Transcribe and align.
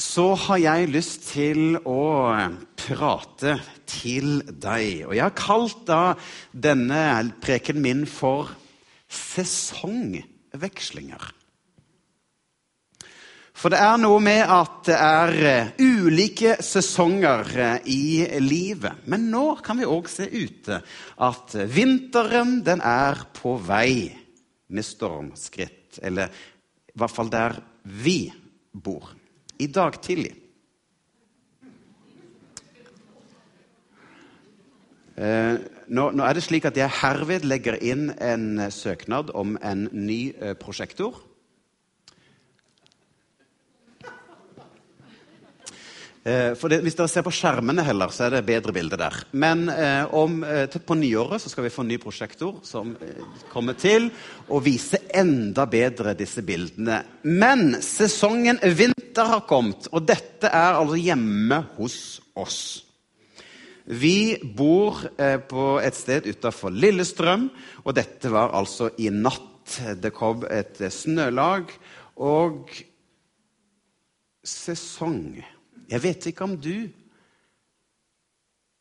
så 0.00 0.32
har 0.46 0.56
jeg 0.56 0.88
lyst 0.92 1.32
til 1.34 1.76
å 1.84 2.32
prate 2.80 3.60
til 3.88 4.42
deg. 4.48 5.06
Og 5.08 5.14
jeg 5.16 5.24
har 5.26 5.34
kalt 5.36 5.86
da 5.88 6.14
denne 6.52 7.32
preken 7.44 7.82
min 7.84 8.06
for 8.08 8.48
sesongvekslinger. 9.12 11.32
For 13.52 13.68
det 13.70 13.78
er 13.84 13.96
noe 14.00 14.20
med 14.24 14.48
at 14.48 14.84
det 14.88 14.96
er 14.96 15.74
ulike 15.78 16.56
sesonger 16.64 17.82
i 17.86 18.26
livet. 18.42 18.92
Men 19.06 19.30
nå 19.30 19.56
kan 19.62 19.78
vi 19.78 19.84
òg 19.86 20.08
se 20.10 20.26
ute 20.26 20.82
at 21.22 21.54
vinteren 21.70 22.64
den 22.66 22.80
er 22.82 23.14
på 23.36 23.56
vei 23.62 24.10
med 24.72 24.84
stormskritt. 24.88 26.00
Eller 26.02 26.26
i 26.32 26.98
hvert 26.98 27.12
fall 27.12 27.30
der 27.30 27.60
vi 28.02 28.32
bor. 28.72 29.21
I 29.62 29.68
dag 29.70 29.98
tidlig. 30.02 30.32
Eh, 35.16 35.56
nå, 35.92 36.06
nå, 36.10 36.24
er 36.24 36.34
det 36.34 36.42
slik 36.42 36.66
at 36.66 36.78
jeg 36.80 36.98
herved 37.02 37.44
legger 37.46 37.76
inn 37.78 38.08
en 38.16 38.64
søknad 38.74 39.30
om 39.38 39.54
en 39.62 39.86
ny 39.92 40.22
eh, 40.34 40.56
prosjektor. 40.58 41.20
Eh, 46.22 46.52
for 46.54 46.70
det, 46.70 46.78
Hvis 46.86 46.94
dere 46.94 47.10
ser 47.10 47.24
på 47.26 47.32
skjermene 47.34 47.82
heller, 47.82 48.12
så 48.14 48.28
er 48.28 48.36
det 48.36 48.44
bedre 48.46 48.74
bilde 48.74 48.98
der. 48.98 49.16
Men 49.32 49.66
eh, 49.68 50.06
om, 50.14 50.44
eh, 50.46 50.70
på 50.70 50.94
nyåret 50.94 51.42
så 51.42 51.50
skal 51.50 51.66
vi 51.66 51.72
få 51.74 51.82
en 51.82 51.90
ny 51.90 51.98
prosjektor 51.98 52.60
som 52.62 52.94
kommer 53.50 53.74
til 53.74 54.06
å 54.46 54.62
vise 54.62 55.02
enda 55.10 55.66
bedre 55.66 56.14
disse 56.14 56.46
bildene. 56.46 57.02
Men 57.26 57.80
sesongen 57.82 58.62
vinter 58.62 58.91
har 59.20 59.44
kommet, 59.48 59.90
og 59.92 60.06
dette 60.08 60.48
er 60.48 60.78
altså 60.78 60.96
hjemme 60.96 61.58
hos 61.76 61.98
oss. 62.38 62.62
Vi 63.84 64.38
bor 64.56 65.02
eh, 65.18 65.36
på 65.36 65.76
et 65.82 65.96
sted 65.98 66.28
utafor 66.30 66.72
Lillestrøm, 66.72 67.48
og 67.84 67.96
dette 67.98 68.30
var 68.32 68.54
altså 68.56 68.92
i 68.96 69.10
natt. 69.12 69.50
Det 70.02 70.10
kom 70.14 70.42
et 70.50 70.80
snølag, 70.90 71.70
og 72.18 72.72
sesong 74.42 75.38
jeg 75.92 76.00
vet 76.00 76.26
ikke 76.30 76.46
om 76.46 76.54
du 76.56 76.88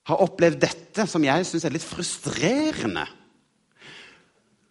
har 0.07 0.21
opplevd 0.23 0.61
dette, 0.61 1.05
som 1.07 1.23
jeg 1.25 1.45
syns 1.47 1.65
er 1.67 1.75
litt 1.75 1.85
frustrerende. 1.85 3.03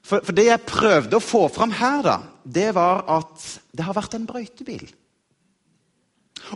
For, 0.00 0.24
for, 0.24 0.34
det 0.34 0.48
jeg 0.48 0.66
prøvde 0.66 1.18
å 1.18 1.22
få 1.22 1.44
fram 1.52 1.74
her, 1.76 2.00
da, 2.06 2.16
det 2.42 2.70
var 2.74 3.04
at 3.12 3.44
det 3.76 3.86
har 3.86 3.94
vært 3.96 4.16
en 4.16 4.26
brøytebil. 4.26 4.88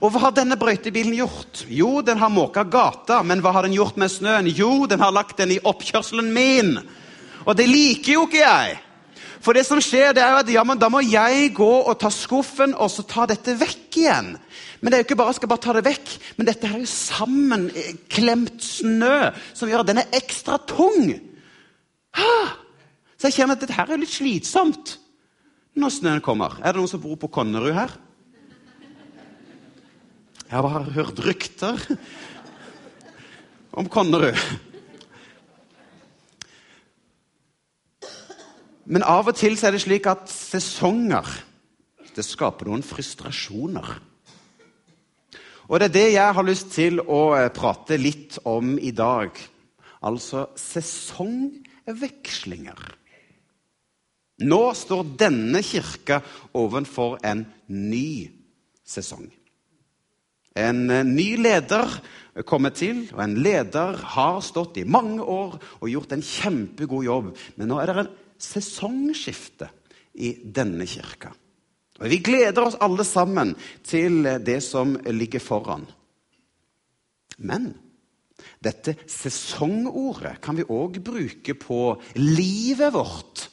Og 0.02 0.10
hva 0.10 0.26
har 0.26 0.34
denne 0.34 0.58
brøytebilen 0.58 1.14
gjort? 1.16 1.64
Jo, 1.70 2.00
den 2.02 2.18
har 2.18 2.32
måka 2.32 2.64
gata. 2.66 3.20
Men 3.22 3.42
hva 3.44 3.52
har 3.54 3.66
den 3.66 3.76
gjort 3.76 3.98
med 4.00 4.10
snøen? 4.10 4.50
Jo, 4.50 4.88
den 4.90 5.02
har 5.04 5.14
lagt 5.14 5.38
den 5.38 5.54
i 5.54 5.60
oppkjørselen 5.62 6.32
min. 6.34 6.76
Og 7.44 7.54
det 7.58 7.68
liker 7.70 8.16
jo 8.16 8.26
ikke 8.26 8.42
jeg. 8.42 8.80
For 9.44 9.52
det 9.52 9.66
som 9.68 9.80
skjer, 9.82 10.14
det 10.16 10.22
er 10.24 10.32
jo 10.32 10.40
at 10.40 10.50
ja, 10.54 10.62
da 10.80 10.88
må 10.88 11.02
jeg 11.04 11.50
gå 11.56 11.72
og 11.84 11.98
ta 12.00 12.08
skuffen 12.12 12.72
og 12.80 12.88
så 12.88 13.04
ta 13.04 13.26
dette 13.28 13.52
vekk 13.60 13.98
igjen. 14.00 14.30
Men 14.80 14.90
det 14.90 14.96
er 14.96 15.02
jo 15.02 15.06
ikke 15.10 15.18
bare 15.20 15.34
jeg 15.34 15.38
skal 15.42 15.50
bare 15.52 15.64
ta 15.66 15.74
det 15.76 15.84
vekk, 15.84 16.14
men 16.38 16.48
dette 16.48 16.68
er 16.68 16.80
jo 16.80 16.88
sammenklemt 16.88 18.64
snø 18.64 19.18
som 19.52 19.68
gjør 19.68 19.84
at 19.84 19.90
den 19.90 20.00
er 20.00 20.16
ekstra 20.16 20.56
tung. 20.68 21.12
Så 22.16 23.28
jeg 23.28 23.36
kjenner 23.36 23.58
at 23.58 23.64
dette 23.64 23.76
her 23.76 23.92
er 23.92 24.00
litt 24.00 24.12
slitsomt 24.12 24.96
når 25.80 25.92
snøen 25.92 26.24
kommer. 26.24 26.56
Er 26.62 26.72
det 26.72 26.80
noen 26.80 26.92
som 26.92 27.02
bor 27.02 27.16
på 27.20 27.32
Konnerud 27.34 27.74
her? 27.76 27.92
Jeg 30.54 30.62
har 30.62 30.70
bare 30.70 30.94
hørt 30.94 31.18
rykter 31.18 31.74
om 33.74 33.90
Konnerud. 33.90 34.38
Men 38.86 39.02
av 39.02 39.26
og 39.32 39.34
til 39.34 39.58
er 39.58 39.74
det 39.74 39.82
slik 39.82 40.06
at 40.06 40.30
sesonger 40.30 41.26
det 42.14 42.22
skaper 42.22 42.70
noen 42.70 42.86
frustrasjoner. 42.86 43.98
Og 45.66 45.74
det 45.82 45.90
er 45.90 45.98
det 45.98 46.14
jeg 46.20 46.30
har 46.38 46.46
lyst 46.46 46.70
til 46.78 47.02
å 47.02 47.34
eh, 47.34 47.50
prate 47.50 47.98
litt 47.98 48.38
om 48.46 48.78
i 48.78 48.94
dag. 48.94 49.34
Altså 50.06 50.54
sesongvekslinger. 50.54 52.78
Nå 54.46 54.62
står 54.86 55.18
denne 55.18 55.66
kirka 55.66 56.22
ovenfor 56.54 57.18
en 57.26 57.42
ny 57.66 58.30
sesong. 58.86 59.34
En 60.54 60.90
eh, 60.90 61.06
ny 61.06 61.34
leder 61.42 61.98
kommer 62.46 62.74
til, 62.74 63.04
og 63.14 63.22
en 63.22 63.36
leder 63.42 63.98
har 64.14 64.40
stått 64.42 64.78
i 64.82 64.86
mange 64.86 65.22
år 65.22 65.56
og 65.80 65.90
gjort 65.90 66.14
en 66.14 66.24
kjempegod 66.24 67.06
jobb. 67.06 67.32
Men 67.58 67.70
nå 67.70 67.78
er 67.78 67.90
det 67.90 68.04
en 68.04 68.12
sesongskifte 68.42 69.70
i 70.18 70.34
denne 70.44 70.86
kirka. 70.86 71.32
Og 72.00 72.10
Vi 72.10 72.18
gleder 72.26 72.66
oss 72.66 72.78
alle 72.82 73.06
sammen 73.06 73.54
til 73.86 74.26
det 74.42 74.60
som 74.66 74.96
ligger 75.06 75.42
foran. 75.42 75.86
Men 77.38 77.70
dette 78.62 78.96
sesongordet 79.10 80.40
kan 80.42 80.58
vi 80.58 80.66
òg 80.66 80.98
bruke 81.04 81.54
på 81.58 81.80
livet 82.18 82.94
vårt. 82.94 83.48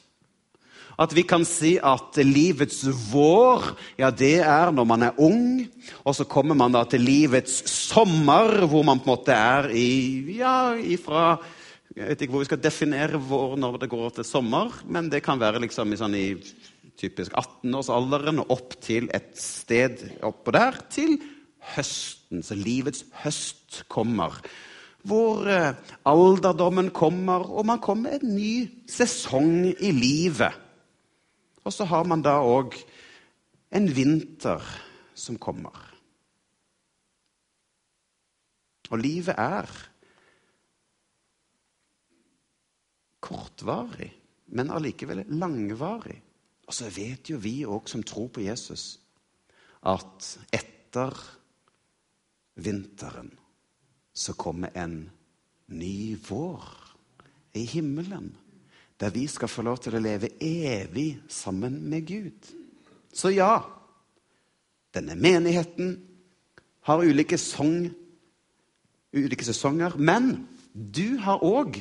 At 1.00 1.14
vi 1.16 1.24
kan 1.24 1.44
si 1.48 1.76
at 1.80 2.18
livets 2.20 2.82
vår, 3.12 3.70
ja, 4.00 4.10
det 4.12 4.42
er 4.44 4.72
når 4.74 4.88
man 4.88 5.06
er 5.08 5.20
ung. 5.22 5.62
Og 6.04 6.16
så 6.16 6.26
kommer 6.28 6.58
man 6.58 6.74
da 6.74 6.84
til 6.88 7.04
livets 7.04 7.62
sommer, 7.70 8.66
hvor 8.68 8.84
man 8.86 9.00
på 9.00 9.08
en 9.08 9.14
måte 9.14 9.36
er 9.36 9.70
i 9.72 10.36
ja, 10.38 10.74
ifra 10.76 11.36
Jeg 11.92 12.08
vet 12.08 12.22
ikke 12.24 12.32
hvor 12.32 12.40
vi 12.40 12.48
skal 12.48 12.60
definere 12.64 13.18
vår 13.20 13.58
når 13.60 13.74
det 13.82 13.90
går 13.92 14.14
til 14.16 14.24
sommer, 14.24 14.72
men 14.88 15.10
det 15.12 15.20
kan 15.20 15.36
være 15.40 15.60
liksom 15.60 15.92
i, 15.92 15.98
sånn 16.00 16.14
i 16.16 16.28
typisk 16.96 17.34
18-årsalderen 17.36 18.40
og 18.40 18.54
opp 18.54 18.76
til 18.80 19.10
et 19.12 19.34
sted 19.36 20.00
oppå 20.24 20.54
der, 20.56 20.78
til 20.88 21.18
høsten. 21.74 22.40
Så 22.40 22.56
livets 22.56 23.04
høst 23.22 23.82
kommer. 23.92 24.40
Hvor 25.04 25.48
eh, 25.50 25.74
alderdommen 26.06 26.92
kommer, 26.94 27.44
og 27.44 27.66
man 27.66 27.82
kommer 27.82 28.12
med 28.12 28.22
en 28.22 28.36
ny 28.36 28.54
sesong 28.88 29.72
i 29.72 29.90
livet. 29.92 30.54
Og 31.64 31.72
så 31.72 31.86
har 31.86 32.04
man 32.08 32.22
da 32.24 32.38
òg 32.42 32.74
en 33.72 33.88
vinter 33.94 34.62
som 35.14 35.38
kommer. 35.38 35.76
Og 38.92 39.00
livet 39.00 39.38
er 39.38 39.70
kortvarig, 43.22 44.10
men 44.52 44.72
allikevel 44.74 45.24
langvarig. 45.32 46.18
Og 46.68 46.74
så 46.76 46.90
vet 46.92 47.30
jo 47.30 47.38
vi 47.40 47.62
òg 47.64 47.88
som 47.88 48.02
tror 48.04 48.28
på 48.34 48.44
Jesus, 48.44 48.98
at 49.88 50.28
etter 50.52 51.16
vinteren 52.62 53.32
så 54.12 54.34
kommer 54.36 54.74
en 54.76 55.06
ny 55.72 56.16
vår 56.28 56.68
i 57.56 57.64
himmelen. 57.66 58.32
Der 59.02 59.10
vi 59.10 59.26
skal 59.26 59.50
få 59.50 59.64
lov 59.66 59.80
til 59.82 59.96
å 59.98 60.02
leve 60.02 60.28
evig 60.38 61.16
sammen 61.26 61.80
med 61.90 62.04
Gud. 62.06 62.52
Så 63.10 63.32
ja, 63.34 63.56
denne 64.94 65.16
menigheten 65.18 65.96
har 66.86 67.02
ulike, 67.02 67.34
song, 67.38 67.88
ulike 69.10 69.48
sesonger. 69.48 69.96
Men 69.98 70.46
du 70.70 71.18
har 71.18 71.42
òg 71.42 71.80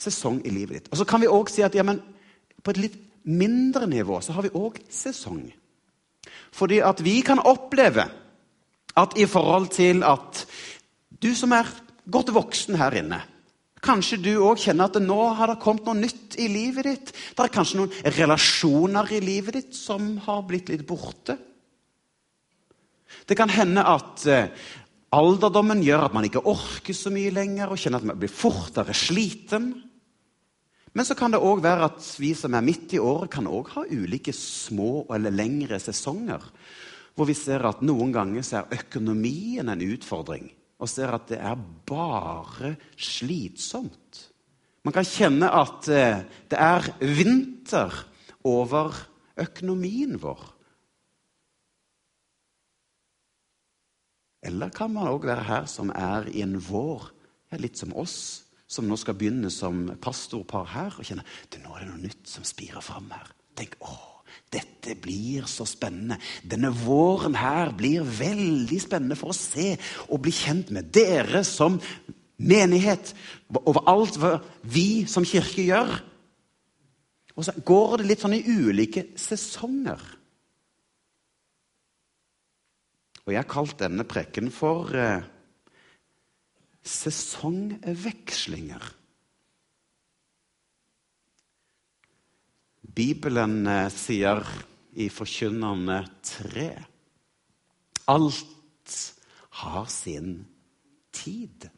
sesong 0.00 0.42
i 0.42 0.50
livet 0.50 0.74
ditt. 0.74 0.90
Og 0.90 0.98
så 0.98 1.06
kan 1.06 1.22
vi 1.22 1.30
òg 1.30 1.52
si 1.52 1.62
at 1.62 1.78
ja, 1.78 1.86
på 1.86 2.74
et 2.74 2.82
litt 2.82 2.98
mindre 3.30 3.86
nivå 3.86 4.18
så 4.26 4.34
har 4.34 4.48
vi 4.48 4.54
òg 4.58 4.82
sesong. 4.90 5.44
Fordi 6.50 6.80
at 6.82 6.98
vi 7.04 7.20
kan 7.22 7.38
oppleve 7.46 8.08
at 8.98 9.14
i 9.14 9.26
forhold 9.30 9.70
til 9.76 10.02
at 10.02 10.46
du 11.22 11.30
som 11.38 11.54
er 11.54 11.68
godt 12.10 12.34
voksen 12.34 12.80
her 12.80 12.96
inne 13.04 13.20
Kanskje 13.80 14.18
du 14.20 14.32
òg 14.44 14.60
kjenner 14.60 14.90
at 14.90 14.98
nå 15.00 15.20
har 15.38 15.48
det 15.48 15.60
kommet 15.62 15.86
noe 15.88 15.96
nytt 15.96 16.36
i 16.40 16.50
livet 16.52 16.84
ditt. 16.84 17.12
Det 17.12 17.44
er 17.46 17.52
kanskje 17.54 17.80
noen 17.80 18.10
relasjoner 18.18 19.08
i 19.16 19.22
livet 19.24 19.56
ditt 19.56 19.76
som 19.76 20.18
har 20.26 20.44
blitt 20.48 20.68
litt 20.68 20.84
borte. 20.88 21.38
Det 23.26 23.36
kan 23.38 23.50
hende 23.52 23.84
at 23.86 24.26
eh, 24.28 24.50
alderdommen 25.16 25.80
gjør 25.84 26.06
at 26.06 26.16
man 26.16 26.28
ikke 26.28 26.44
orker 26.50 26.96
så 26.96 27.12
mye 27.14 27.32
lenger 27.34 27.72
og 27.72 27.80
kjenner 27.80 28.02
at 28.02 28.10
man 28.12 28.20
blir 28.20 28.32
fortere 28.32 28.94
sliten. 28.96 29.72
Men 30.92 31.06
så 31.06 31.16
kan 31.16 31.32
det 31.32 31.40
òg 31.40 31.62
være 31.64 31.88
at 31.88 32.04
vi 32.20 32.34
som 32.36 32.54
er 32.58 32.66
midt 32.66 32.96
i 32.98 33.02
året, 33.02 33.30
kan 33.32 33.48
òg 33.48 33.72
ha 33.76 33.86
ulike 33.88 34.34
små 34.36 35.06
eller 35.14 35.32
lengre 35.34 35.78
sesonger. 35.80 36.42
Hvor 37.14 37.28
vi 37.28 37.36
ser 37.38 37.64
at 37.66 37.82
noen 37.86 38.12
ganger 38.14 38.44
så 38.46 38.60
er 38.60 38.80
økonomien 38.80 39.70
en 39.70 39.88
utfordring. 39.88 40.50
Og 40.80 40.88
ser 40.88 41.12
at 41.12 41.28
det 41.28 41.38
er 41.44 41.60
bare 41.88 42.74
slitsomt. 42.96 44.26
Man 44.84 44.96
kan 44.96 45.04
kjenne 45.04 45.50
at 45.52 45.88
eh, 45.92 46.22
det 46.48 46.56
er 46.56 46.88
vinter 47.04 47.92
over 48.48 48.96
økonomien 49.40 50.16
vår. 50.20 50.40
Eller 54.48 54.72
kan 54.72 54.92
man 54.94 55.10
òg 55.10 55.26
være 55.28 55.44
her 55.44 55.66
som 55.68 55.92
er 55.92 56.30
i 56.32 56.40
en 56.40 56.56
vår, 56.64 57.10
ja, 57.52 57.58
litt 57.60 57.76
som 57.76 57.92
oss, 57.92 58.46
som 58.70 58.86
nå 58.88 58.96
skal 58.96 59.18
begynne 59.18 59.50
som 59.52 59.90
pastorpar 60.00 60.70
her, 60.72 60.96
og 60.96 61.04
kjenne 61.04 61.26
at 61.26 61.58
nå 61.60 61.74
er 61.74 61.84
det 61.84 61.90
noe 61.90 62.04
nytt 62.06 62.30
som 62.30 62.46
spirer 62.46 62.80
fram 62.84 63.10
her. 63.12 63.28
Tenk, 63.58 63.76
å, 63.84 63.92
dette 64.52 64.96
blir 64.98 65.46
så 65.50 65.64
spennende. 65.68 66.18
Denne 66.42 66.72
våren 66.74 67.36
her 67.38 67.72
blir 67.76 68.04
veldig 68.04 68.80
spennende 68.82 69.16
for 69.18 69.30
å 69.32 69.36
se 69.36 69.76
og 70.08 70.22
bli 70.24 70.32
kjent 70.34 70.70
med 70.74 70.90
dere 70.94 71.44
som 71.46 71.80
menighet. 72.40 73.14
Over 73.54 73.80
alt 73.90 74.18
hva 74.20 74.40
vi 74.62 75.06
som 75.10 75.24
kirke 75.26 75.62
gjør. 75.66 75.90
Og 77.36 77.44
så 77.46 77.52
går 77.64 77.96
det 78.00 78.08
litt 78.10 78.22
sånn 78.24 78.36
i 78.36 78.44
ulike 78.44 79.02
sesonger. 79.20 80.00
Og 83.26 83.32
jeg 83.34 83.44
har 83.44 83.52
kalt 83.52 83.78
denne 83.78 84.04
prekken 84.08 84.50
for 84.52 84.94
eh, 84.96 85.22
sesongvekslinger. 86.82 88.99
Bibelen 92.94 93.66
eh, 93.66 93.88
sier 93.92 94.42
i 94.98 95.08
Forkynnerne 95.12 96.00
3 96.26 96.70
Alt 98.10 99.14
har 99.62 99.86
sin 99.86 100.46
tid. 101.14 101.68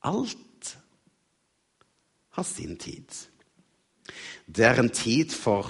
Alt 0.00 0.76
har 2.34 2.42
sin 2.42 2.76
tid. 2.76 3.06
Det 4.46 4.66
er 4.66 4.82
en 4.82 4.90
tid 4.90 5.30
for 5.30 5.68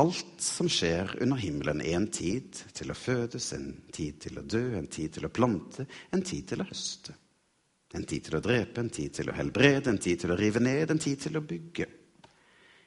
alt 0.00 0.40
som 0.40 0.70
skjer 0.72 1.18
under 1.20 1.36
himmelen. 1.36 1.82
En 1.84 2.06
tid 2.08 2.62
til 2.72 2.94
å 2.94 2.96
fødes, 2.96 3.52
en 3.52 3.74
tid 3.92 4.22
til 4.24 4.40
å 4.40 4.46
dø, 4.46 4.62
en 4.78 4.88
tid 4.88 5.18
til 5.18 5.28
å 5.28 5.34
plante, 5.34 5.84
en 6.16 6.24
tid 6.24 6.48
til 6.48 6.64
å 6.64 6.68
høste. 6.70 7.18
En 7.92 8.08
tid 8.08 8.24
til 8.24 8.38
å 8.38 8.44
drepe, 8.44 8.80
en 8.80 8.88
tid 8.88 9.12
til 9.18 9.28
å 9.28 9.36
helbrede, 9.36 9.92
en 9.92 10.00
tid 10.00 10.22
til 10.22 10.32
å 10.32 10.38
rive 10.40 10.62
ned, 10.64 10.88
en 10.94 11.02
tid 11.02 11.26
til 11.26 11.36
å 11.36 11.44
bygge. 11.44 11.90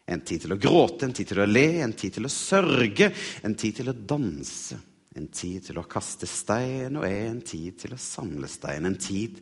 En 0.05 0.21
tid 0.21 0.43
til 0.43 0.53
å 0.53 0.59
gråte, 0.61 1.07
en 1.07 1.15
tid 1.17 1.31
til 1.31 1.41
å 1.41 1.47
le, 1.49 1.65
en 1.81 1.95
tid 1.97 2.19
til 2.19 2.27
å 2.27 2.31
sørge, 2.31 3.09
en 3.45 3.55
tid 3.57 3.79
til 3.79 3.89
å 3.89 3.95
danse. 3.97 4.77
En 5.15 5.29
tid 5.31 5.63
til 5.63 5.79
å 5.79 5.85
kaste 5.87 6.27
stein 6.27 6.99
og 6.99 7.05
en 7.07 7.39
tid 7.45 7.77
til 7.79 7.95
å 7.95 7.99
samle 8.01 8.49
stein. 8.51 8.85
En 8.85 8.97
tid 8.99 9.39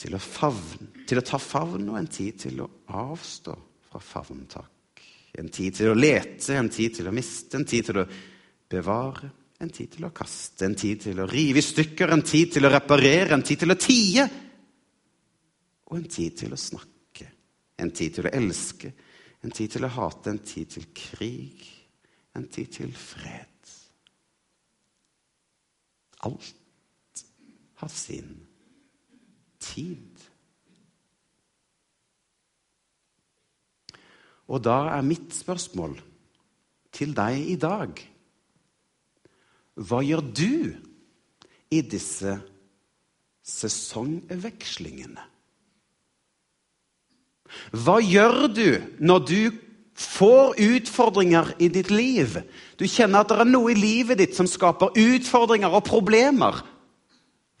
til 0.00 0.14
å, 0.16 0.20
favne, 0.22 1.04
til 1.08 1.20
å 1.20 1.24
ta 1.26 1.40
favn 1.42 1.90
og 1.90 1.98
en 1.98 2.08
tid 2.08 2.38
til 2.46 2.62
å 2.62 2.68
avstå 3.00 3.56
fra 3.90 4.00
favntak. 4.00 5.02
En 5.38 5.50
tid 5.52 5.76
til 5.76 5.92
å 5.92 5.98
lete, 5.98 6.54
en 6.56 6.70
tid 6.72 6.96
til 6.96 7.10
å 7.10 7.14
miste, 7.14 7.58
en 7.58 7.66
tid 7.68 7.90
til 7.90 8.00
å 8.00 8.06
bevare, 8.70 9.30
en 9.60 9.70
tid 9.74 9.92
til 9.96 10.06
å 10.08 10.12
kaste, 10.14 10.64
en 10.64 10.78
tid 10.78 11.02
til 11.04 11.20
å 11.20 11.28
rive 11.28 11.60
i 11.60 11.64
stykker, 11.64 12.14
en 12.14 12.24
tid 12.24 12.54
til 12.54 12.66
å 12.66 12.72
reparere, 12.72 13.34
en 13.34 13.44
tid 13.46 13.60
til 13.60 13.74
å 13.74 13.78
tie. 13.78 14.24
Og 15.90 15.98
en 15.98 16.08
tid 16.08 16.38
til 16.40 16.54
å 16.54 16.58
snakke, 16.58 17.28
en 17.82 17.92
tid 17.94 18.16
til 18.16 18.30
å 18.30 18.34
elske, 18.40 18.92
en 19.40 19.52
tid 19.54 19.72
til 19.72 19.86
å 19.86 19.92
hate, 19.94 20.32
en 20.32 20.42
tid 20.44 20.74
til 20.74 20.88
krig, 20.96 21.64
en 22.36 22.46
tid 22.48 22.72
til 22.76 22.92
fred. 22.96 23.46
Alt 26.28 27.24
har 27.80 27.88
sin 27.88 28.34
tid. 29.60 30.26
Og 34.50 34.60
da 34.64 34.76
er 34.96 35.06
mitt 35.06 35.32
spørsmål 35.32 35.96
til 36.92 37.14
deg 37.16 37.50
i 37.52 37.58
dag 37.60 38.00
Hva 39.80 40.00
gjør 40.04 40.24
du 40.36 40.54
i 41.72 41.78
disse 41.86 42.34
sesongvekslingene? 43.46 45.29
Hva 47.72 47.98
gjør 48.02 48.46
du 48.52 48.68
når 48.98 49.26
du 49.28 49.40
får 50.00 50.56
utfordringer 50.64 51.54
i 51.58 51.68
ditt 51.72 51.90
liv? 51.92 52.38
Du 52.80 52.86
kjenner 52.88 53.22
at 53.22 53.32
det 53.32 53.40
er 53.42 53.50
noe 53.50 53.72
i 53.72 53.78
livet 53.78 54.20
ditt 54.20 54.38
som 54.38 54.48
skaper 54.48 54.96
utfordringer 54.98 55.72
og 55.72 55.84
problemer. 55.88 56.62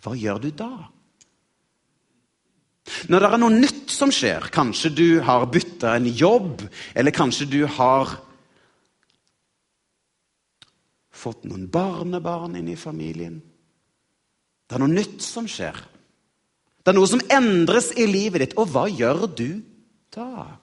Hva 0.00 0.16
gjør 0.16 0.40
du 0.46 0.50
da? 0.56 0.72
Når 3.10 3.22
det 3.22 3.28
er 3.28 3.40
noe 3.42 3.54
nytt 3.54 3.92
som 3.92 4.10
skjer, 4.14 4.48
kanskje 4.52 4.90
du 4.94 5.06
har 5.24 5.46
bytta 5.52 5.94
en 5.96 6.08
jobb, 6.08 6.64
eller 6.96 7.14
kanskje 7.14 7.46
du 7.50 7.60
har 7.68 8.16
fått 11.20 11.44
noen 11.44 11.68
barnebarn 11.70 12.56
inn 12.56 12.70
i 12.72 12.80
familien 12.80 13.40
Det 14.64 14.78
er 14.78 14.82
noe 14.84 14.94
nytt 14.94 15.20
som 15.20 15.48
skjer. 15.50 15.76
Det 16.80 16.92
er 16.92 16.96
noe 16.96 17.08
som 17.10 17.20
endres 17.34 17.90
i 17.98 18.06
livet 18.06 18.44
ditt. 18.44 18.52
Og 18.54 18.70
hva 18.70 18.84
gjør 18.86 19.26
du 19.26 19.48
da? 20.14 20.58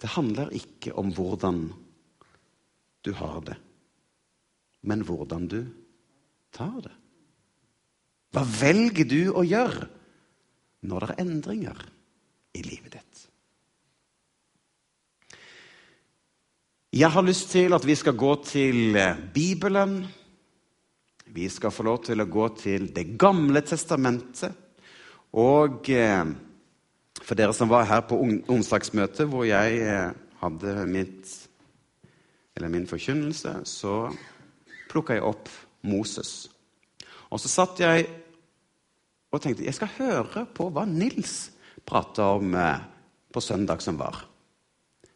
Det 0.00 0.12
handler 0.16 0.52
ikke 0.56 0.92
om 1.00 1.12
hvordan 1.14 1.66
du 3.04 3.12
har 3.16 3.40
det, 3.46 3.56
men 4.84 5.04
hvordan 5.06 5.48
du 5.48 5.60
tar 6.54 6.80
det. 6.84 6.94
Hva 8.34 8.42
velger 8.42 9.06
du 9.06 9.20
å 9.30 9.44
gjøre 9.46 9.86
når 10.90 11.06
det 11.06 11.14
er 11.14 11.22
endringer 11.22 11.84
i 12.58 12.64
livet 12.66 12.96
ditt? 12.96 13.22
Jeg 16.94 17.10
har 17.10 17.26
lyst 17.26 17.48
til 17.50 17.74
at 17.74 17.82
vi 17.86 17.94
skal 17.98 18.14
gå 18.14 18.32
til 18.46 18.94
eh, 18.94 19.18
Bibelen. 19.34 19.96
Vi 21.34 21.48
skal 21.50 21.72
få 21.74 21.82
lov 21.88 22.04
til 22.06 22.22
å 22.22 22.28
gå 22.30 22.44
til 22.60 22.92
Det 22.94 23.16
gamle 23.18 23.64
testamentet. 23.66 24.54
Og 25.34 25.90
eh, 25.90 26.22
for 27.22 27.38
dere 27.38 27.54
som 27.54 27.70
var 27.70 27.86
her 27.88 28.02
på 28.08 28.18
onsdagsmøtet, 28.50 29.28
hvor 29.30 29.46
jeg 29.46 29.78
eh, 29.84 30.10
hadde 30.40 30.74
mitt, 30.90 31.30
min 32.60 32.88
forkynnelse, 32.88 33.60
så 33.68 33.94
plukka 34.90 35.16
jeg 35.18 35.26
opp 35.26 35.48
Moses. 35.86 36.48
Og 37.30 37.40
så 37.42 37.50
satt 37.50 37.80
jeg 37.82 38.06
og 39.34 39.42
tenkte 39.42 39.66
jeg 39.66 39.74
skal 39.74 39.90
høre 39.96 40.44
på 40.54 40.68
hva 40.70 40.84
Nils 40.86 41.50
prata 41.86 42.34
om 42.36 42.54
eh, 42.54 42.84
på 43.34 43.42
søndag 43.42 43.82
som 43.82 43.98
var. 43.98 44.22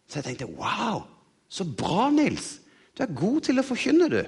Så 0.09 0.19
jeg 0.19 0.27
tenkte 0.27 0.51
wow, 0.59 1.05
så 1.49 1.65
bra, 1.65 2.09
Nils. 2.11 2.59
Du 2.97 3.05
er 3.05 3.15
god 3.15 3.45
til 3.47 3.61
å 3.61 3.67
forkynne, 3.67 4.09
du. 4.11 4.21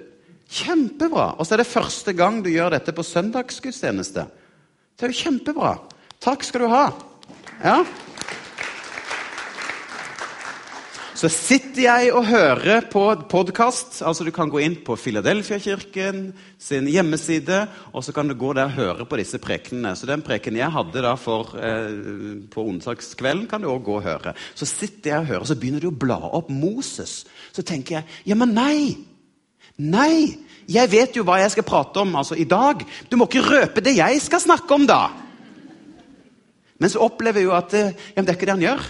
Kjempebra. 0.51 1.35
Og 1.39 1.47
så 1.47 1.57
er 1.57 1.63
det 1.63 1.71
første 1.71 2.15
gang 2.17 2.41
du 2.45 2.51
gjør 2.53 2.75
dette 2.77 2.95
på 2.95 3.05
søndagsgudstjeneste. 3.07 4.27
Det 4.95 5.07
er 5.07 5.13
jo 5.13 5.23
kjempebra. 5.25 5.75
Takk 6.23 6.45
skal 6.47 6.65
du 6.65 6.71
ha. 6.73 6.85
Ja. 7.61 7.85
så 11.21 11.29
sitter 11.29 11.83
jeg 11.83 12.13
og 12.17 12.25
hører 12.31 12.87
på 12.89 13.03
podkast. 13.29 13.99
Altså, 14.09 14.25
du 14.25 14.31
kan 14.33 14.49
gå 14.49 14.63
inn 14.65 14.79
på 14.87 14.95
Filadelfia-kirken 14.97 16.31
sin 16.57 16.89
hjemmeside, 16.89 17.67
og 17.93 18.07
så 18.07 18.15
kan 18.17 18.31
du 18.31 18.33
gå 18.41 18.55
der 18.57 18.71
og 18.71 18.79
høre 18.79 19.05
på 19.05 19.19
disse 19.21 19.37
prekenene. 19.43 19.93
Så 19.93 20.09
den 20.09 20.25
prekenen 20.25 20.63
jeg 20.63 20.73
hadde 20.73 21.05
da 21.05 21.13
for, 21.21 21.53
eh, 21.61 22.41
på 22.49 22.65
onsdagskvelden, 22.65 23.47
kan 23.51 23.61
du 23.61 23.69
òg 23.69 23.85
gå 23.85 23.99
og 23.99 24.09
høre. 24.09 24.33
Så 24.55 24.65
sitter 24.65 25.11
jeg 25.11 25.19
og 25.21 25.27
hører, 25.27 25.45
så 25.45 25.61
begynner 25.61 25.81
du 25.81 25.91
å 25.91 25.99
bla 25.99 26.17
opp 26.17 26.49
Moses. 26.49 27.27
Så 27.53 27.63
tenker 27.63 28.01
jeg 28.01 28.05
ja, 28.25 28.35
men 28.35 28.55
nei! 28.57 28.97
Nei! 29.77 30.39
Jeg 30.69 30.91
vet 30.91 31.17
jo 31.17 31.25
hva 31.25 31.37
jeg 31.43 31.51
skal 31.51 31.69
prate 31.69 32.01
om 32.01 32.17
altså 32.17 32.35
i 32.35 32.49
dag. 32.49 32.81
Du 33.11 33.17
må 33.17 33.29
ikke 33.29 33.45
røpe 33.45 33.85
det 33.85 33.99
jeg 33.99 34.23
skal 34.23 34.41
snakke 34.41 34.73
om, 34.73 34.87
da! 34.87 35.11
Men 36.81 36.93
så 36.93 37.03
opplever 37.05 37.43
jeg 37.43 37.51
jo 37.51 37.57
at 37.57 37.77
eh, 37.77 37.93
ja, 38.17 38.23
det 38.23 38.33
er 38.33 38.39
ikke 38.39 38.49
det 38.49 38.57
han 38.57 38.67
gjør. 38.67 38.89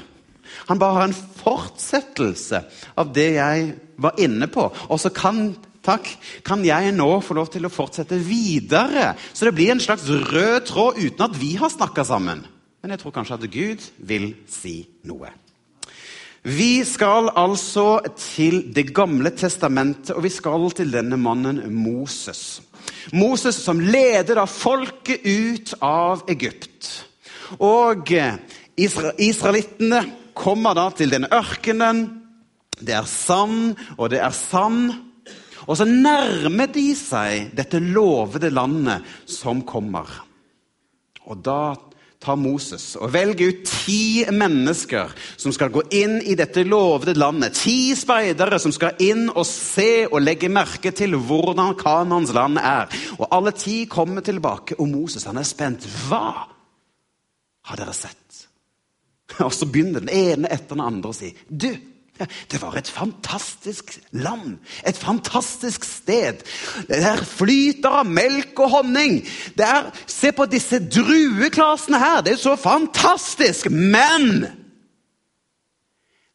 Han 0.71 0.79
bare 0.81 0.97
har 0.99 1.09
en 1.09 1.19
fortsettelse 1.41 2.63
av 2.99 3.11
det 3.15 3.29
jeg 3.37 3.67
var 4.01 4.23
inne 4.23 4.49
på. 4.51 4.69
Og 4.89 5.03
så 5.03 5.13
kan, 5.15 5.51
takk, 5.87 6.09
kan 6.47 6.65
jeg 6.67 6.95
nå 6.97 7.11
få 7.25 7.37
lov 7.39 7.51
til 7.55 7.67
å 7.67 7.73
fortsette 7.73 8.19
videre. 8.23 9.13
Så 9.33 9.49
det 9.49 9.55
blir 9.59 9.75
en 9.75 9.83
slags 9.83 10.09
rød 10.09 10.71
tråd 10.71 11.03
uten 11.03 11.27
at 11.27 11.39
vi 11.39 11.55
har 11.61 11.73
snakka 11.73 12.07
sammen. 12.07 12.47
Men 12.81 12.95
jeg 12.95 13.03
tror 13.03 13.15
kanskje 13.19 13.37
at 13.37 13.53
Gud 13.53 13.87
vil 14.09 14.33
si 14.49 14.83
noe. 15.09 15.35
Vi 16.41 16.81
skal 16.89 17.29
altså 17.37 18.01
til 18.17 18.73
Det 18.73 18.95
gamle 18.97 19.31
testamentet, 19.37 20.15
og 20.17 20.25
vi 20.25 20.33
skal 20.33 20.71
til 20.73 20.93
denne 20.93 21.19
mannen 21.21 21.61
Moses. 21.75 22.63
Moses 23.13 23.59
som 23.61 23.81
leder 23.81 24.41
da 24.41 24.47
folket 24.49 25.21
ut 25.27 25.75
av 25.85 26.25
Egypt. 26.33 27.10
Og 27.59 28.13
eh, 28.15 28.39
israelittene 28.79 30.05
kommer 30.37 30.77
da 30.79 30.89
til 30.95 31.13
denne 31.13 31.31
ørkenen. 31.35 32.07
Det 32.81 32.95
er 32.97 33.09
sand, 33.09 33.75
og 33.99 34.11
det 34.13 34.23
er 34.23 34.35
sand. 34.35 34.93
Og 35.67 35.77
så 35.77 35.85
nærmer 35.85 36.71
de 36.73 36.89
seg 36.97 37.53
dette 37.57 37.83
lovede 37.83 38.51
landet 38.51 39.07
som 39.29 39.63
kommer. 39.69 40.09
Og 41.29 41.43
da 41.45 41.77
tar 42.21 42.37
Moses 42.37 42.99
og 43.01 43.13
velger 43.15 43.49
ut 43.49 43.61
ti 43.65 44.27
mennesker 44.29 45.13
som 45.41 45.55
skal 45.57 45.71
gå 45.73 45.87
inn 45.97 46.19
i 46.21 46.35
dette 46.37 46.67
lovede 46.69 47.15
landet. 47.17 47.57
Ti 47.57 47.95
speidere 47.97 48.59
som 48.61 48.75
skal 48.77 48.99
inn 49.01 49.29
og 49.31 49.47
se 49.49 50.07
og 50.11 50.21
legge 50.25 50.51
merke 50.53 50.93
til 50.97 51.17
hvordan 51.17 51.77
Kanans 51.81 52.35
land 52.37 52.61
er. 52.61 52.91
Og 53.17 53.29
alle 53.31 53.55
ti 53.57 53.85
kommer 53.89 54.25
tilbake, 54.27 54.77
og 54.79 54.91
Moses 54.91 55.25
han 55.29 55.41
er 55.41 55.49
spent. 55.49 55.87
Hva 56.09 56.50
har 57.71 57.81
dere 57.81 57.95
sett? 57.97 58.45
Og 59.47 59.55
så 59.55 59.69
begynner 59.71 60.03
den 60.05 60.13
ene 60.13 60.51
etter 60.51 60.75
den 60.75 60.85
andre 60.85 61.13
å 61.13 61.17
si 61.17 61.33
Du, 61.49 61.71
det 62.53 62.61
var 62.61 62.77
et 62.77 62.89
fantastisk 62.89 63.95
land, 64.13 64.59
et 64.85 64.97
fantastisk 64.97 65.85
sted. 65.89 66.43
Der 66.89 67.23
flyter 67.25 68.03
av 68.03 68.11
melk 68.11 68.59
og 68.61 68.75
honning. 68.75 69.21
Der, 69.57 69.89
se 70.11 70.33
på 70.37 70.45
disse 70.51 70.83
drueklasene 70.85 72.01
her, 72.03 72.21
det 72.27 72.37
er 72.37 72.43
så 72.43 72.57
fantastisk. 72.61 73.71
Men 73.71 74.49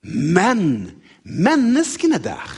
Men 0.06 1.02
menneskene 1.26 2.20
der, 2.22 2.52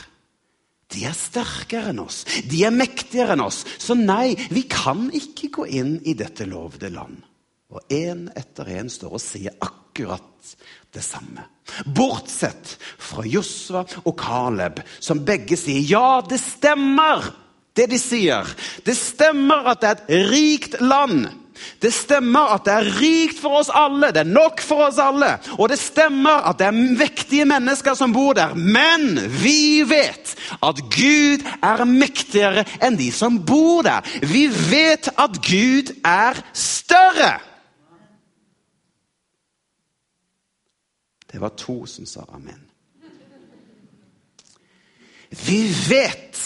de 0.91 1.03
er 1.07 1.15
sterkere 1.15 1.91
enn 1.91 2.01
oss. 2.03 2.25
De 2.47 2.63
er 2.67 2.75
mektigere 2.75 3.35
enn 3.35 3.43
oss. 3.43 3.61
Så 3.79 3.95
nei, 3.95 4.35
vi 4.51 4.63
kan 4.71 5.07
ikke 5.15 5.51
gå 5.59 5.67
inn 5.79 5.97
i 6.07 6.15
dette 6.15 6.47
lovede 6.47 6.91
land. 6.91 7.26
Og 7.73 7.83
én 7.91 8.27
etter 8.39 8.69
én 8.79 8.89
står 8.91 9.17
og 9.17 9.21
sier 9.21 9.55
akkurat 9.59 10.53
det 10.95 11.03
samme. 11.03 11.43
Bortsett 11.85 12.77
fra 12.79 13.25
Josva 13.27 13.83
og 14.05 14.13
Caleb, 14.19 14.79
som 15.03 15.25
begge 15.27 15.57
sier 15.59 15.83
ja, 15.83 16.21
det 16.23 16.39
stemmer, 16.39 17.27
det 17.75 17.89
de 17.91 17.99
sier. 17.99 18.47
Det 18.87 18.95
stemmer 18.97 19.67
at 19.73 19.83
det 19.83 19.89
er 19.89 19.99
et 19.99 20.31
rikt 20.31 20.79
land. 20.81 21.27
Det 21.81 21.91
stemmer 21.93 22.53
at 22.53 22.65
det 22.65 22.73
er 22.73 22.87
rikt 22.99 23.39
for 23.41 23.59
oss 23.59 23.69
alle, 23.73 24.11
det 24.13 24.23
er 24.23 24.29
nok 24.29 24.61
for 24.63 24.87
oss 24.87 24.99
alle. 25.01 25.33
Og 25.57 25.67
det 25.71 25.79
stemmer 25.81 26.45
at 26.49 26.61
det 26.61 26.69
er 26.69 26.95
vektige 27.01 27.47
mennesker 27.49 27.97
som 27.97 28.13
bor 28.15 28.37
der. 28.37 28.55
Men 28.55 29.17
vi 29.41 29.83
vet 29.89 30.35
at 30.63 30.81
Gud 30.93 31.45
er 31.59 31.85
mektigere 31.89 32.65
enn 32.79 32.97
de 32.99 33.11
som 33.13 33.41
bor 33.45 33.83
der. 33.85 34.05
Vi 34.23 34.47
vet 34.47 35.11
at 35.17 35.41
Gud 35.43 35.93
er 36.05 36.39
større. 36.53 37.35
Det 41.31 41.41
var 41.41 41.55
to 41.59 41.85
som 41.89 42.05
sa 42.07 42.25
amen. 42.33 42.61
Vi 45.29 45.61
vet 45.89 46.39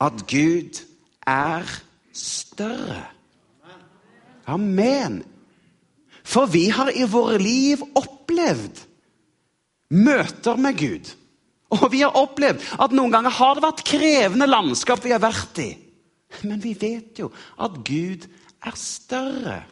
at 0.00 0.26
Gud 0.30 0.78
er 1.26 1.66
større. 2.12 3.02
Amen. 4.46 5.22
For 6.24 6.46
vi 6.46 6.68
har 6.72 6.92
i 6.94 7.06
våre 7.08 7.38
liv 7.40 7.82
opplevd 7.98 8.84
møter 9.90 10.60
med 10.60 10.78
Gud. 10.78 11.10
Og 11.74 11.90
vi 11.92 12.00
har 12.04 12.16
opplevd 12.16 12.64
at 12.80 12.94
noen 12.96 13.12
ganger 13.12 13.34
har 13.34 13.56
det 13.56 13.64
vært 13.64 13.84
krevende 13.88 14.48
landskap 14.48 15.02
vi 15.04 15.12
har 15.12 15.22
vært 15.24 15.60
i. 15.64 15.70
Men 16.48 16.62
vi 16.62 16.74
vet 16.78 17.20
jo 17.20 17.30
at 17.60 17.80
Gud 17.84 18.28
er 18.64 18.78
større. 18.78 19.62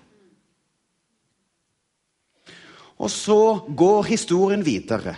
Og 2.97 3.11
så 3.13 3.41
går 3.69 4.09
historien 4.09 4.65
videre. 4.65 5.17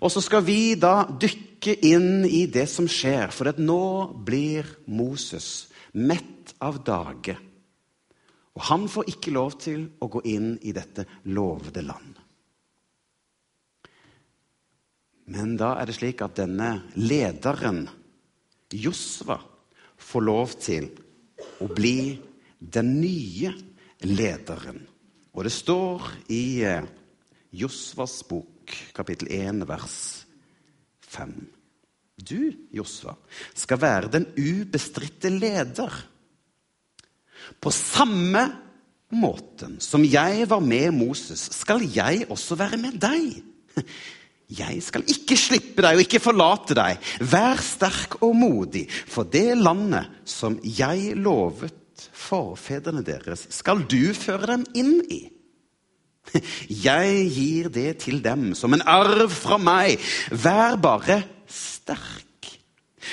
Og 0.00 0.12
så 0.12 0.22
skal 0.22 0.44
vi 0.46 0.74
da 0.78 1.04
dykke 1.08 1.78
inn 1.86 2.26
i 2.28 2.44
det 2.50 2.66
som 2.70 2.86
skjer, 2.90 3.32
for 3.34 3.50
nå 3.58 3.84
blir 4.26 4.68
Moses 4.86 5.66
mett 5.94 6.54
av 6.62 6.82
dage. 6.84 7.36
Og 8.54 8.66
han 8.68 8.86
får 8.90 9.08
ikke 9.10 9.34
lov 9.34 9.56
til 9.62 9.88
å 9.98 10.10
gå 10.12 10.22
inn 10.30 10.54
i 10.62 10.74
dette 10.76 11.06
lovede 11.26 11.82
land. 11.82 12.20
Men 15.34 15.54
da 15.56 15.72
er 15.80 15.88
det 15.88 15.96
slik 15.96 16.20
at 16.22 16.36
denne 16.36 16.84
lederen, 17.00 17.86
Josva, 18.74 19.38
får 19.96 20.26
lov 20.26 20.54
til 20.60 20.90
å 21.64 21.68
bli 21.70 22.14
den 22.58 22.98
nye 23.00 23.54
lederen. 24.04 24.82
Og 25.34 25.46
det 25.46 25.52
står 25.54 26.06
i 26.30 26.62
eh, 26.66 26.86
Josvas 27.54 28.20
bok, 28.28 28.70
kapittel 28.94 29.30
1, 29.34 29.64
vers 29.66 29.98
5. 31.10 31.34
Du, 32.14 32.38
Josva, 32.74 33.16
skal 33.58 33.80
være 33.82 34.12
den 34.14 34.28
ubestridte 34.38 35.32
leder. 35.34 35.96
På 37.60 37.72
samme 37.74 38.44
måten 39.14 39.76
som 39.82 40.06
jeg 40.06 40.46
var 40.50 40.62
med 40.62 40.94
Moses, 40.94 41.48
skal 41.58 41.82
jeg 41.82 42.28
også 42.30 42.58
være 42.58 42.80
med 42.80 42.98
deg. 43.02 43.42
Jeg 44.54 44.82
skal 44.84 45.06
ikke 45.08 45.36
slippe 45.40 45.82
deg 45.82 45.96
og 45.96 46.04
ikke 46.04 46.20
forlate 46.22 46.76
deg. 46.76 47.00
Vær 47.26 47.62
sterk 47.64 48.18
og 48.22 48.36
modig, 48.36 48.84
for 48.90 49.26
det 49.26 49.56
landet 49.58 50.20
som 50.28 50.58
jeg 50.62 51.16
lovet 51.16 51.83
forfedrene 52.12 53.04
deres 53.06 53.46
skal 53.54 53.84
du 53.88 54.12
føre 54.16 54.54
dem 54.54 54.66
inn 54.74 54.98
i. 55.12 55.22
Jeg 56.68 57.24
gir 57.34 57.70
det 57.72 57.90
til 58.04 58.22
dem 58.24 58.52
som 58.56 58.74
en 58.74 58.84
arv 58.88 59.28
fra 59.32 59.58
meg. 59.60 60.00
Vær 60.32 60.78
bare 60.80 61.22
sterk. 61.50 62.24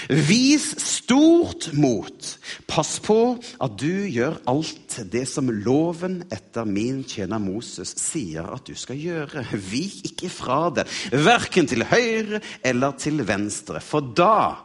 Vis 0.07 0.71
stort 0.79 1.69
mot. 1.75 2.27
Pass 2.69 2.95
på 3.03 3.17
at 3.61 3.75
du 3.79 4.07
gjør 4.07 4.39
alt 4.49 4.97
det 5.11 5.25
som 5.29 5.51
loven 5.51 6.21
etter 6.31 6.67
min 6.67 7.01
tjener 7.03 7.41
Moses 7.43 7.91
sier 7.99 8.47
at 8.55 8.65
du 8.69 8.77
skal 8.79 8.99
gjøre. 8.99 9.43
Vik 9.51 10.13
ikke 10.13 10.31
fra 10.31 10.61
det, 10.73 10.87
verken 11.11 11.67
til 11.69 11.85
høyre 11.91 12.41
eller 12.63 12.95
til 13.01 13.21
venstre, 13.27 13.83
for 13.83 14.13
da 14.15 14.55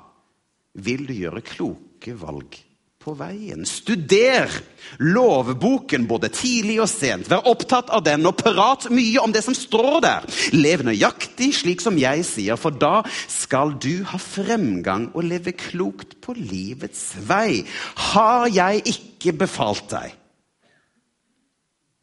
vil 0.87 1.07
du 1.09 1.15
gjøre 1.17 1.45
kloke 1.45 2.15
valg 2.21 2.63
på 3.07 3.15
veien. 3.15 3.63
Studer 3.63 4.51
lovboken 4.99 6.09
både 6.11 6.31
tidlig 6.35 6.81
og 6.83 6.89
sent. 6.91 7.29
Vær 7.31 7.47
opptatt 7.47 7.93
av 7.95 8.03
den, 8.07 8.27
og 8.27 8.39
prat 8.41 8.89
mye 8.91 9.23
om 9.23 9.35
det 9.35 9.45
som 9.47 9.55
står 9.55 10.01
der. 10.03 10.27
Lev 10.57 10.83
nøyaktig 10.87 11.53
slik 11.61 11.85
som 11.85 11.99
jeg 12.01 12.27
sier, 12.27 12.59
for 12.59 12.75
da 12.75 13.05
skal 13.31 13.77
du 13.83 14.03
ha 14.11 14.19
fremgang 14.19 15.11
og 15.15 15.29
leve 15.29 15.55
klokt 15.55 16.19
på 16.25 16.35
livets 16.35 17.13
vei. 17.29 17.63
Har 18.11 18.49
jeg 18.51 18.83
ikke 18.91 19.37
befalt 19.47 19.87
deg? 19.95 20.19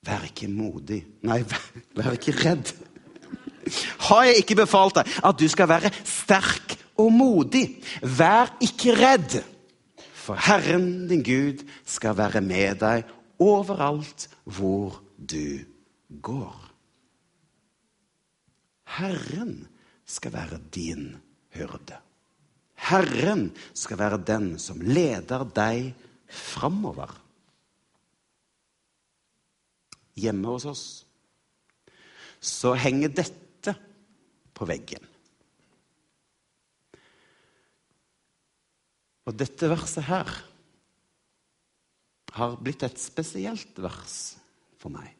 Vær 0.08 0.24
ikke 0.28 0.52
modig. 0.52 1.04
Nei, 1.28 1.42
vær, 2.00 2.16
ikke 2.16 2.38
redd. 2.40 2.72
Har 4.08 4.28
jeg 4.28 4.44
ikke 4.44 4.64
befalt 4.64 5.02
deg 5.02 5.20
at 5.24 5.40
du 5.40 5.50
skal 5.52 5.72
være 5.72 5.92
sterk 6.08 6.78
og 7.00 7.12
modig? 7.12 7.68
Vær 8.04 8.56
ikke 8.64 8.96
redd. 9.00 9.44
For 10.24 10.40
Herren 10.40 11.10
din 11.10 11.24
Gud 11.26 11.66
skal 11.84 12.16
være 12.16 12.42
med 12.44 12.80
deg 12.80 13.10
overalt 13.44 14.30
hvor 14.48 15.02
du 15.18 15.60
går. 16.24 16.56
Herren 18.96 19.56
skal 20.06 20.36
være 20.36 20.62
din 20.72 21.10
hyrde. 21.58 22.00
Herren 22.88 23.50
skal 23.74 24.00
være 24.00 24.22
den 24.28 24.54
som 24.60 24.82
leder 24.84 25.44
deg 25.56 25.92
framover. 26.28 27.12
Hjemme 30.20 30.54
hos 30.54 30.68
oss 30.70 30.86
så 32.44 32.74
henger 32.76 33.12
dette 33.16 33.74
på 34.54 34.68
veggen. 34.68 35.13
Og 39.24 39.36
dette 39.40 39.70
verset 39.72 40.04
her 40.10 40.30
har 42.34 42.56
blitt 42.60 42.84
et 42.84 43.00
spesielt 43.00 43.78
vers 43.82 44.18
for 44.82 44.94
meg. 44.94 45.12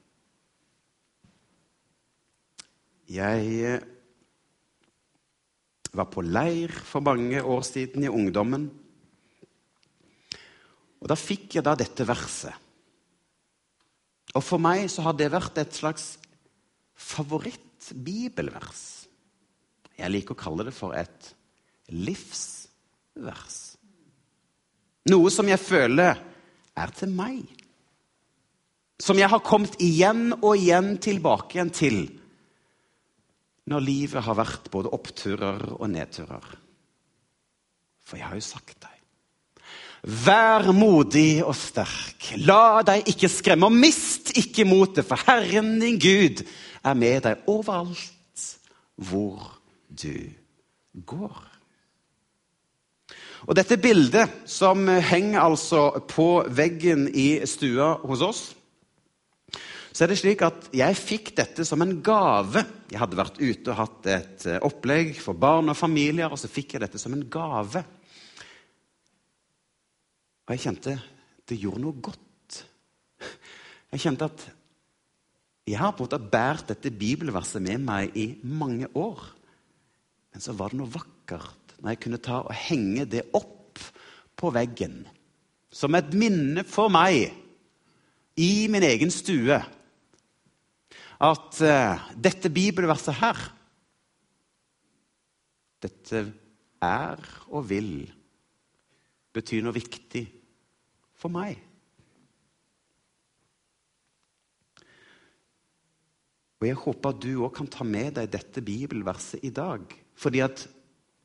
Jeg 3.14 3.50
eh, 3.68 3.84
var 5.94 6.10
på 6.10 6.24
leir 6.26 6.74
for 6.74 7.06
mange 7.06 7.44
år 7.44 7.62
siden 7.68 8.08
i 8.08 8.12
ungdommen. 8.12 8.66
Og 11.04 11.10
Da 11.12 11.18
fikk 11.20 11.60
jeg 11.60 11.68
da 11.68 11.76
dette 11.78 12.08
verset. 12.08 12.56
Og 14.34 14.42
for 14.42 14.58
meg 14.58 14.88
så 14.90 15.04
har 15.06 15.14
det 15.20 15.30
vært 15.30 15.60
et 15.62 15.76
slags 15.76 16.16
favorittbibelvers. 16.98 19.06
Jeg 20.00 20.10
liker 20.10 20.34
å 20.34 20.40
kalle 20.40 20.66
det 20.66 20.74
for 20.74 20.96
et 20.98 21.28
livsvers. 21.94 23.73
Noe 25.12 25.32
som 25.34 25.50
jeg 25.50 25.60
føler 25.60 26.20
er 26.80 26.94
til 26.96 27.12
meg. 27.12 27.44
Som 29.04 29.20
jeg 29.20 29.30
har 29.32 29.44
kommet 29.44 29.76
igjen 29.84 30.32
og 30.40 30.56
igjen 30.56 30.96
tilbake 31.04 31.58
igjen 31.58 31.74
til 31.76 32.04
når 33.72 33.84
livet 33.84 34.24
har 34.26 34.36
vært 34.36 34.68
både 34.72 34.92
oppturer 34.92 35.62
og 35.78 35.88
nedturer. 35.92 36.48
For 38.04 38.20
jeg 38.20 38.28
har 38.28 38.40
jo 38.40 38.44
sagt 38.44 38.76
deg 38.84 38.90
Vær 40.04 40.68
modig 40.76 41.40
og 41.48 41.56
sterk, 41.56 42.34
la 42.44 42.82
deg 42.84 43.08
ikke 43.08 43.30
skremme, 43.32 43.70
og 43.70 43.78
mist 43.86 44.34
ikke 44.36 44.66
motet, 44.68 45.08
for 45.08 45.16
Herren 45.30 45.78
din 45.80 45.96
Gud 45.96 46.42
er 46.84 46.98
med 47.00 47.24
deg 47.24 47.48
overalt 47.48 48.44
hvor 49.00 49.48
du 49.88 50.28
går. 51.08 51.53
Og 53.44 53.56
Dette 53.58 53.78
bildet, 53.82 54.44
som 54.48 54.88
henger 54.88 55.42
altså 55.44 55.88
på 56.08 56.46
veggen 56.48 57.10
i 57.10 57.44
stua 57.50 57.98
hos 58.08 58.24
oss 58.24 58.44
så 59.94 60.06
er 60.06 60.10
det 60.10 60.18
slik 60.18 60.42
at 60.42 60.72
jeg 60.74 60.98
fikk 60.98 61.28
dette 61.38 61.66
som 61.70 61.84
en 61.86 62.00
gave. 62.02 62.64
Jeg 62.90 62.98
hadde 62.98 63.18
vært 63.20 63.38
ute 63.38 63.70
og 63.70 63.78
hatt 63.78 64.08
et 64.10 64.46
eh, 64.50 64.64
opplegg 64.66 65.14
for 65.22 65.38
barn 65.38 65.70
og 65.70 65.78
familier, 65.78 66.34
og 66.34 66.40
så 66.42 66.50
fikk 66.50 66.74
jeg 66.74 66.82
dette 66.82 67.02
som 67.02 67.14
en 67.14 67.28
gave. 67.30 67.84
Og 70.44 70.56
jeg 70.56 70.64
kjente 70.66 70.98
det 71.46 71.60
gjorde 71.62 71.84
noe 71.84 72.02
godt. 72.02 72.60
Jeg 73.94 74.02
kjente 74.02 74.32
at 74.32 74.48
jeg 75.70 75.78
har 75.78 75.94
på 75.94 76.02
en 76.02 76.10
måte 76.10 76.32
båret 76.34 76.74
dette 76.74 76.90
bibelverset 76.90 77.62
med 77.64 77.86
meg 77.86 78.18
i 78.18 78.32
mange 78.50 78.90
år. 78.98 79.22
Men 80.34 80.42
så 80.42 80.58
var 80.58 80.74
det 80.74 80.82
noe 80.82 80.90
vakkert 80.90 81.63
når 81.84 81.94
jeg 81.94 82.02
kunne 82.06 82.22
ta 82.24 82.40
og 82.46 82.56
henge 82.56 83.04
det 83.12 83.26
opp 83.36 83.82
på 84.40 84.52
veggen. 84.56 85.02
Som 85.74 85.98
et 85.98 86.14
minne 86.16 86.64
for 86.64 86.92
meg 86.94 87.28
i 88.40 88.52
min 88.72 88.86
egen 88.88 89.12
stue 89.14 89.58
at 91.24 91.60
uh, 91.62 92.08
dette 92.16 92.50
bibelverset 92.52 93.20
her 93.20 93.44
Dette 95.84 96.20
er 96.80 97.20
og 97.52 97.66
vil 97.68 98.06
bety 99.36 99.58
noe 99.60 99.76
viktig 99.76 100.22
for 101.20 101.34
meg. 101.34 101.58
Og 106.62 106.70
Jeg 106.70 106.80
håper 106.80 107.12
at 107.12 107.20
du 107.20 107.34
òg 107.44 107.52
kan 107.58 107.68
ta 107.68 107.84
med 107.84 108.14
deg 108.16 108.32
dette 108.32 108.64
bibelverset 108.64 109.44
i 109.44 109.52
dag. 109.52 109.84
Fordi 110.16 110.40
at 110.46 110.64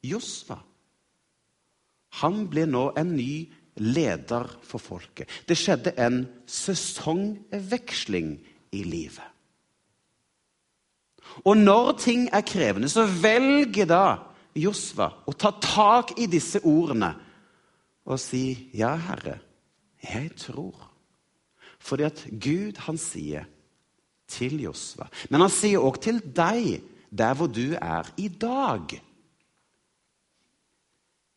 Josfa 0.08 0.58
han 2.22 2.46
blir 2.50 2.68
nå 2.68 2.88
en 2.98 3.14
ny 3.16 3.46
leder 3.78 4.48
for 4.66 4.82
folket. 4.82 5.28
Det 5.46 5.56
skjedde 5.58 5.94
en 6.00 6.22
sesongveksling 6.50 8.32
i 8.74 8.82
livet. 8.86 9.24
Og 11.44 11.58
når 11.60 11.92
ting 12.00 12.26
er 12.32 12.46
krevende, 12.46 12.88
så 12.90 13.04
velger 13.06 13.86
da 13.86 14.18
Josva 14.58 15.10
å 15.28 15.34
ta 15.36 15.52
tak 15.62 16.16
i 16.18 16.26
disse 16.30 16.60
ordene 16.64 17.12
og 18.08 18.18
si, 18.18 18.70
'Ja, 18.72 18.96
Herre, 18.96 19.38
jeg 20.02 20.30
tror'. 20.36 20.88
Fordi 21.78 22.02
at 22.02 22.26
Gud, 22.40 22.76
han 22.78 22.98
sier 22.98 23.44
til 24.26 24.60
Josva, 24.62 25.08
men 25.30 25.40
han 25.40 25.50
sier 25.50 25.78
òg 25.78 26.00
til 26.00 26.20
deg, 26.20 26.82
der 27.10 27.34
hvor 27.34 27.46
du 27.46 27.76
er 27.76 28.08
i 28.16 28.28
dag. 28.28 29.00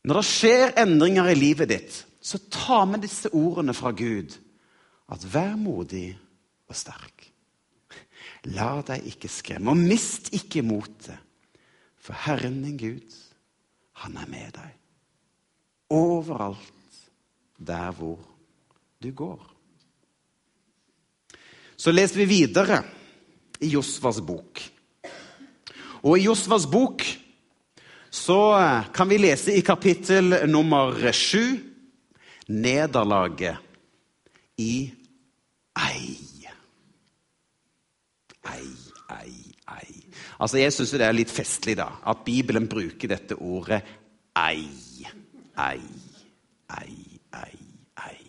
Når 0.07 0.17
det 0.17 0.27
skjer 0.27 0.73
endringer 0.81 1.29
i 1.29 1.37
livet 1.37 1.69
ditt, 1.69 1.97
så 2.21 2.39
ta 2.49 2.83
med 2.89 3.03
disse 3.05 3.29
ordene 3.33 3.73
fra 3.77 3.91
Gud. 3.93 4.33
At 5.11 5.25
vær 5.33 5.57
modig 5.59 6.13
og 6.69 6.77
sterk. 6.77 7.27
La 8.49 8.79
deg 8.85 9.05
ikke 9.11 9.29
skremme, 9.29 9.73
og 9.73 9.77
mist 9.77 10.31
ikke 10.33 10.63
motet. 10.65 11.17
For 12.01 12.17
Herren 12.17 12.63
din 12.63 12.79
Gud, 12.79 13.17
han 14.01 14.17
er 14.17 14.29
med 14.29 14.55
deg. 14.55 14.77
Overalt 15.93 17.01
der 17.61 17.91
hvor 17.93 18.17
du 19.03 19.11
går. 19.13 19.43
Så 21.77 21.93
leser 21.93 22.21
vi 22.21 22.29
videre 22.29 22.81
i 23.61 23.69
Josvas 23.75 24.21
bok. 24.25 24.61
Og 26.01 26.17
i 26.17 26.25
Josvas 26.25 26.65
bok 26.69 27.05
så 28.11 28.39
kan 28.93 29.09
vi 29.09 29.17
lese 29.23 29.55
i 29.55 29.61
kapittel 29.63 30.35
nummer 30.51 31.11
sju 31.15 31.43
nederlaget 32.51 33.57
i 34.59 34.91
Ei. 35.79 36.17
Ei, 38.51 38.67
ei, 39.09 39.33
ei. 39.71 40.03
Altså, 40.39 40.57
Jeg 40.57 40.73
syns 40.73 40.91
det 40.97 41.05
er 41.05 41.15
litt 41.15 41.31
festlig 41.31 41.77
da, 41.79 41.87
at 42.03 42.25
Bibelen 42.25 42.67
bruker 42.67 43.13
dette 43.13 43.37
ordet 43.37 43.79
ei. 44.35 44.65
Ei, 45.61 45.79
ei, 46.75 46.97
ei, 47.37 47.55
ei. 48.07 48.19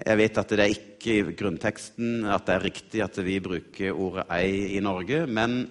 Jeg 0.00 0.20
vet 0.20 0.40
at 0.40 0.54
det 0.54 0.64
er 0.64 0.74
ikke 0.76 1.16
i 1.16 1.34
grunnteksten 1.36 2.24
at 2.30 2.46
det 2.46 2.54
er 2.54 2.66
riktig 2.68 3.02
at 3.04 3.18
vi 3.24 3.40
bruker 3.42 3.96
ordet 3.96 4.28
ei 4.36 4.76
i 4.76 4.84
Norge, 4.84 5.24
men 5.26 5.64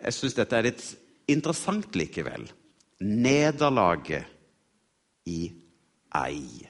jeg 0.00 0.16
syns 0.16 0.36
dette 0.38 0.56
er 0.56 0.70
litt 0.70 0.84
interessant 1.32 1.96
likevel. 1.96 2.44
Nederlaget 3.00 4.26
i 5.30 5.40
ei. 6.20 6.68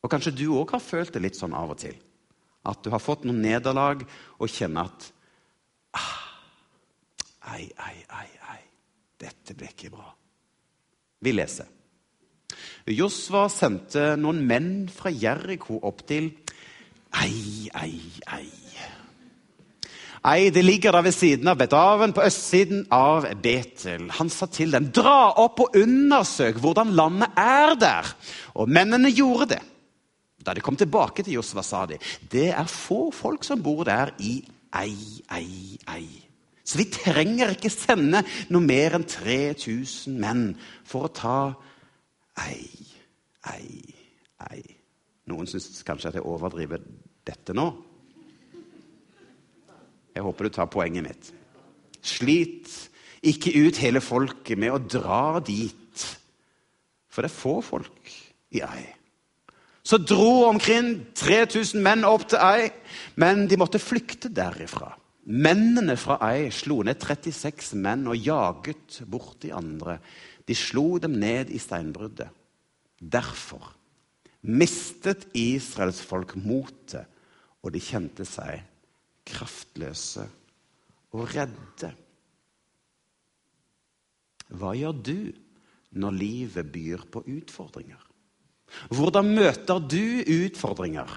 Og 0.00 0.12
kanskje 0.12 0.34
du 0.36 0.46
òg 0.56 0.74
har 0.76 0.82
følt 0.84 1.12
det 1.14 1.24
litt 1.24 1.38
sånn 1.38 1.56
av 1.56 1.74
og 1.74 1.80
til. 1.82 1.96
At 2.68 2.82
du 2.84 2.90
har 2.92 3.02
fått 3.02 3.24
noen 3.24 3.40
nederlag 3.42 4.04
og 4.38 4.52
kjenner 4.52 4.90
at 4.90 5.10
ah, 5.96 6.16
Ei, 7.56 7.66
ei, 7.66 7.98
ei, 8.20 8.28
ei. 8.52 8.62
Dette 9.20 9.56
ble 9.56 9.70
ikke 9.72 9.92
bra. 9.92 10.06
Vi 11.20 11.32
leser. 11.32 11.68
Josva 12.90 13.46
sendte 13.52 14.14
noen 14.20 14.40
menn 14.46 14.72
fra 14.92 15.12
Jeriko 15.12 15.80
opp 15.86 16.04
til 16.08 16.32
Ei, 17.20 17.68
ei, 17.74 17.96
ei. 18.30 18.59
Ei, 20.20 20.50
det 20.52 20.60
ligger 20.64 20.92
der 20.92 21.04
ved 21.06 21.14
siden 21.16 21.48
av 21.48 21.56
Bedaven, 21.56 22.12
på 22.12 22.24
østsiden 22.26 22.82
av 22.92 23.24
Betel. 23.40 24.10
Han 24.18 24.28
sa 24.28 24.50
til 24.52 24.74
dem, 24.74 24.90
dra 24.92 25.30
opp 25.40 25.62
og 25.64 25.78
undersøk 25.80 26.58
hvordan 26.60 26.92
landet 26.92 27.38
er 27.40 27.72
der. 27.80 28.10
Og 28.60 28.68
mennene 28.68 29.08
gjorde 29.16 29.54
det. 29.54 29.62
Da 30.44 30.52
de 30.56 30.60
kom 30.64 30.76
tilbake 30.76 31.24
til 31.24 31.38
Josva, 31.38 31.64
sa 31.64 31.86
de 31.88 31.96
det 32.32 32.50
er 32.52 32.68
få 32.68 33.08
folk 33.16 33.44
som 33.48 33.62
bor 33.64 33.84
der 33.88 34.12
i 34.20 34.38
ei, 34.76 34.92
ei, 35.32 35.78
ei. 35.88 36.06
Så 36.64 36.78
vi 36.78 36.90
trenger 36.92 37.56
ikke 37.56 37.72
sende 37.72 38.20
noe 38.52 38.62
mer 38.64 38.98
enn 39.00 39.08
3000 39.08 40.20
menn 40.20 40.50
for 40.86 41.08
å 41.08 41.14
ta 41.16 41.38
ei, 42.44 42.68
ei, 43.56 43.96
ei. 44.52 44.62
Noen 45.32 45.48
syns 45.48 45.80
kanskje 45.86 46.12
at 46.12 46.20
jeg 46.20 46.28
overdriver 46.28 46.84
dette 47.26 47.56
nå. 47.56 47.70
Jeg 50.14 50.24
håper 50.26 50.46
du 50.46 50.54
tar 50.54 50.70
poenget 50.70 51.06
mitt. 51.06 51.32
Slit 52.02 52.70
ikke 53.26 53.52
ut 53.66 53.80
hele 53.82 54.00
folket 54.02 54.58
med 54.58 54.72
å 54.72 54.80
dra 54.80 55.40
dit, 55.44 56.06
for 57.10 57.22
det 57.22 57.30
er 57.30 57.36
få 57.36 57.58
folk 57.64 58.14
i 58.56 58.62
ei. 58.64 58.86
Så 59.84 59.98
dro 60.04 60.46
omkring 60.46 60.92
3000 61.16 61.82
menn 61.82 62.04
opp 62.06 62.28
til 62.30 62.40
Ei, 62.44 62.68
men 63.18 63.46
de 63.48 63.58
måtte 63.58 63.80
flykte 63.82 64.30
derifra. 64.32 64.92
Mennene 65.30 65.96
fra 66.00 66.18
Ei 66.30 66.50
slo 66.54 66.80
ned 66.86 67.00
36 67.00 67.74
menn 67.80 68.06
og 68.10 68.20
jaget 68.20 69.00
bort 69.10 69.40
de 69.42 69.52
andre. 69.56 69.98
De 70.46 70.56
slo 70.56 70.98
dem 71.02 71.16
ned 71.20 71.50
i 71.50 71.60
steinbruddet. 71.60 72.28
Derfor 73.00 73.72
mistet 74.40 75.26
Israels 75.36 76.00
folk 76.04 76.36
motet, 76.36 77.08
og 77.60 77.72
de 77.74 77.80
kjente 77.84 78.24
seg 78.24 78.62
kraftløse 79.30 80.26
og 81.16 81.26
redde. 81.32 81.90
Hva 84.50 84.74
gjør 84.74 84.96
du 85.06 85.18
når 86.00 86.16
livet 86.18 86.70
byr 86.74 87.06
på 87.10 87.22
utfordringer? 87.30 88.00
Hvordan 88.94 89.30
møter 89.34 89.82
du 89.82 90.22
utfordringer? 90.22 91.10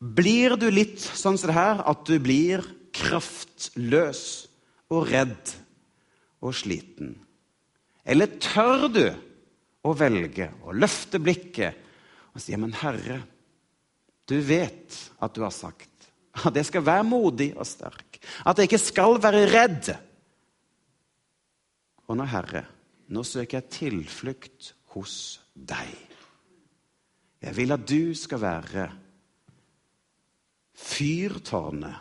Blir 0.00 0.56
du 0.56 0.70
litt 0.72 1.00
sånn 1.00 1.36
som 1.36 1.50
det 1.50 1.56
her, 1.56 1.82
at 1.84 2.06
du 2.08 2.16
blir 2.22 2.64
kraftløs 2.96 4.22
og 4.92 5.10
redd 5.12 5.52
og 6.40 6.56
sliten? 6.56 7.18
Eller 8.04 8.32
tør 8.40 8.88
du 8.88 9.04
å 9.84 9.92
velge 9.96 10.48
å 10.64 10.72
løfte 10.76 11.20
blikket 11.20 11.76
og 12.32 12.40
si, 12.40 12.56
'Men 12.56 12.72
Herre, 12.72 13.20
du 14.26 14.40
vet 14.40 15.10
at 15.20 15.34
du 15.34 15.42
har 15.42 15.52
sagt 15.52 15.89
at 16.30 16.56
jeg 16.56 16.66
skal 16.68 16.86
være 16.86 17.06
modig 17.06 17.50
og 17.56 17.66
sterk.' 17.66 18.20
At 18.46 18.58
jeg 18.58 18.70
ikke 18.70 18.78
skal 18.82 19.18
være 19.22 19.46
redd 19.50 19.90
Og 22.10 22.16
nå, 22.18 22.24
Herre, 22.26 22.64
nå 23.14 23.22
søker 23.22 23.60
jeg 23.60 23.70
tilflukt 23.70 24.72
hos 24.96 25.38
deg. 25.54 25.94
Jeg 27.40 27.56
vil 27.56 27.72
at 27.72 27.84
du 27.86 28.10
skal 28.18 28.40
være 28.42 28.88
fyrtårnet, 30.74 32.00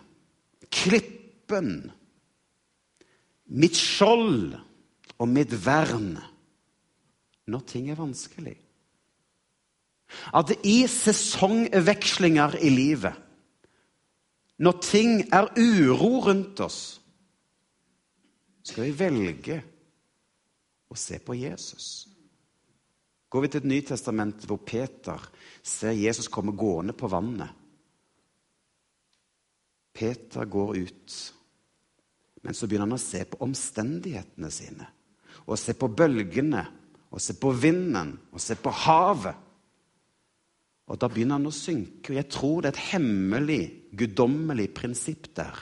klippen, 0.73 1.91
mitt 3.53 3.77
skjold 3.77 4.57
og 5.19 5.29
mitt 5.29 5.53
vern 5.65 6.17
når 7.49 7.63
ting 7.69 7.89
er 7.89 7.97
vanskelig. 7.97 8.57
At 10.33 10.51
i 10.65 10.83
sesongvekslinger 10.89 12.57
i 12.65 12.69
livet, 12.73 13.13
når 14.59 14.79
ting 14.83 15.21
er 15.31 15.49
uro 15.55 16.19
rundt 16.27 16.59
oss, 16.63 16.99
skal 18.63 18.89
vi 18.89 18.97
velge 18.99 19.59
å 20.89 20.97
se 20.99 21.19
på 21.23 21.37
Jesus. 21.37 22.09
Går 23.29 23.45
vi 23.45 23.51
til 23.53 23.61
et 23.61 23.69
Nytestament 23.69 24.45
hvor 24.49 24.59
Peter 24.65 25.21
ser 25.63 25.93
Jesus 25.97 26.29
komme 26.31 26.55
gående 26.57 26.95
på 26.97 27.09
vannet. 27.11 27.51
Peter 29.93 30.45
går 30.45 30.77
ut, 30.79 31.15
men 32.41 32.55
så 32.55 32.67
begynner 32.67 32.87
han 32.87 32.97
å 32.97 33.01
se 33.01 33.23
på 33.27 33.41
omstendighetene 33.43 34.49
sine. 34.53 34.87
Og 35.49 35.57
se 35.59 35.73
på 35.75 35.89
bølgene, 35.91 36.61
og 37.09 37.21
se 37.21 37.35
på 37.41 37.51
vinden, 37.57 38.13
og 38.31 38.41
se 38.41 38.55
på 38.59 38.71
havet. 38.85 39.45
Og 40.89 40.97
da 40.97 41.09
begynner 41.09 41.37
han 41.39 41.49
å 41.49 41.53
synke. 41.53 42.13
Og 42.13 42.17
jeg 42.17 42.29
tror 42.31 42.61
det 42.61 42.69
er 42.69 42.77
et 42.77 42.87
hemmelig, 42.93 43.63
guddommelig 43.91 44.69
prinsipp 44.77 45.31
der. 45.37 45.55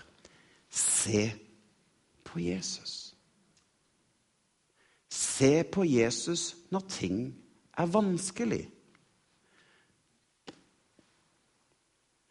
Se 0.69 1.29
på 2.27 2.39
Jesus. 2.39 3.15
Se 5.09 5.63
på 5.63 5.85
Jesus 5.87 6.55
når 6.73 6.89
ting 6.91 7.21
er 7.77 7.93
vanskelig. 7.93 8.65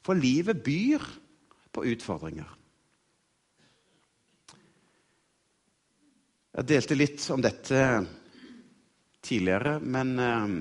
For 0.07 0.15
livet 0.15 0.63
byr 0.63 1.03
på 1.75 1.87
utfordringer. 1.91 2.53
Jeg 6.57 6.69
delte 6.71 6.97
litt 6.97 7.25
om 7.35 7.43
dette 7.45 7.81
tidligere, 9.27 9.77
men 9.83 10.13
eh, 10.23 10.55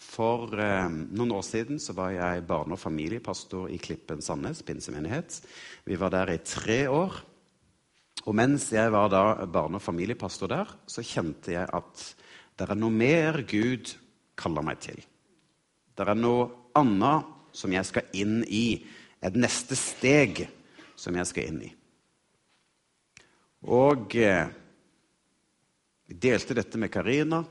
for 0.00 0.54
eh, 0.56 0.88
noen 0.88 1.32
år 1.36 1.44
siden 1.44 1.80
så 1.82 1.92
var 1.96 2.14
jeg 2.14 2.46
barne- 2.48 2.74
og 2.74 2.80
familiepastor 2.80 3.68
i 3.70 3.78
Klippen 3.78 4.22
Sandnes 4.24 4.62
pinsemenighet. 4.64 5.42
Vi 5.84 5.98
var 6.00 6.14
der 6.14 6.32
i 6.32 6.40
tre 6.44 6.86
år. 6.88 7.20
Og 8.24 8.34
mens 8.36 8.70
jeg 8.72 8.92
var 8.92 9.08
da 9.12 9.46
barne- 9.46 9.76
og 9.76 9.84
familiepastor 9.84 10.48
der, 10.48 10.72
så 10.86 11.04
kjente 11.04 11.52
jeg 11.52 11.68
at 11.68 12.06
det 12.56 12.68
er 12.68 12.80
noe 12.80 12.92
mer 12.92 13.42
Gud 13.48 13.92
kaller 14.36 14.64
meg 14.64 14.80
til. 14.80 15.00
Det 15.96 16.08
er 16.08 16.16
noe 16.16 16.48
annet 16.76 17.28
som 17.52 17.72
jeg 17.72 17.84
skal 17.88 18.08
inn 18.16 18.40
i. 18.48 18.80
Et 19.20 19.36
neste 19.36 19.76
steg 19.76 20.46
som 20.96 21.16
jeg 21.16 21.28
skal 21.28 21.48
inn 21.48 21.62
i. 21.68 21.70
Og 23.68 24.16
eh, 24.16 24.48
vi 26.08 26.16
delte 26.16 26.56
dette 26.56 26.80
med 26.80 26.92
Karina. 26.92 27.44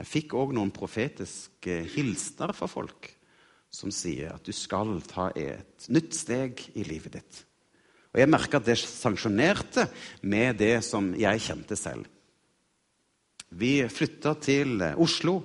Jeg 0.00 0.08
fikk 0.08 0.32
òg 0.40 0.54
noen 0.56 0.70
profetiske 0.72 1.82
hilsener 1.92 2.54
fra 2.56 2.68
folk 2.70 3.10
som 3.70 3.92
sier 3.92 4.32
at 4.32 4.46
du 4.46 4.52
skal 4.56 4.96
ta 5.04 5.28
et 5.36 5.86
nytt 5.92 6.16
steg 6.16 6.62
i 6.72 6.86
livet 6.88 7.18
ditt. 7.18 7.42
Og 8.10 8.18
jeg 8.22 8.30
merka 8.32 8.58
at 8.58 8.66
det 8.66 8.78
sanksjonerte 8.80 9.84
med 10.26 10.56
det 10.58 10.80
som 10.82 11.12
jeg 11.14 11.44
kjente 11.44 11.76
selv. 11.78 12.08
Vi 13.50 13.84
flytta 13.92 14.34
til 14.40 14.80
Oslo. 14.98 15.36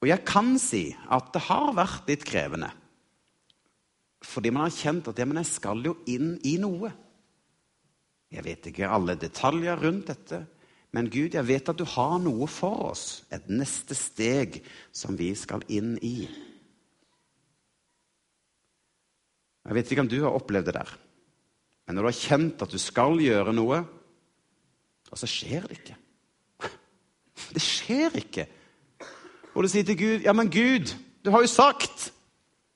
Og 0.00 0.08
jeg 0.08 0.24
kan 0.26 0.54
si 0.58 0.96
at 1.12 1.28
det 1.34 1.44
har 1.50 1.74
vært 1.76 2.08
litt 2.08 2.24
krevende. 2.26 2.70
Fordi 4.24 4.50
man 4.52 4.66
har 4.66 4.72
kjent 4.74 5.12
at 5.12 5.20
ja, 5.20 5.26
men 5.28 5.42
jeg 5.42 5.52
skal 5.52 5.84
jo 5.84 5.98
inn 6.10 6.38
i 6.48 6.56
noe. 6.62 6.90
Jeg 8.32 8.46
vet 8.46 8.70
ikke 8.70 8.88
alle 8.88 9.18
detaljer 9.20 9.78
rundt 9.84 10.10
dette. 10.10 10.40
Men 10.90 11.10
Gud, 11.10 11.36
jeg 11.36 11.46
vet 11.46 11.68
at 11.70 11.78
du 11.78 11.84
har 11.86 12.16
noe 12.22 12.48
for 12.50 12.90
oss, 12.90 13.22
et 13.30 13.46
neste 13.50 13.94
steg 13.94 14.58
som 14.90 15.18
vi 15.18 15.30
skal 15.38 15.62
inn 15.70 15.94
i. 16.02 16.26
Jeg 19.68 19.76
vet 19.76 19.92
ikke 19.92 20.02
om 20.02 20.10
du 20.10 20.18
har 20.24 20.34
opplevd 20.34 20.70
det 20.70 20.76
der, 20.80 20.90
men 21.86 21.96
når 21.96 22.06
du 22.06 22.10
har 22.10 22.18
kjent 22.18 22.62
at 22.64 22.72
du 22.74 22.80
skal 22.80 23.20
gjøre 23.22 23.54
noe, 23.54 23.84
og 25.10 25.18
så 25.18 25.26
skjer 25.26 25.66
det 25.66 25.78
ikke 25.80 25.96
Det 27.56 27.62
skjer 27.62 28.16
ikke. 28.20 28.44
Og 29.54 29.64
du 29.64 29.70
sier 29.70 29.86
til 29.86 29.98
Gud, 29.98 30.18
'Ja, 30.22 30.32
men 30.32 30.50
Gud, 30.50 30.94
du 31.24 31.30
har 31.30 31.42
jo 31.42 31.50
sagt 31.50 32.12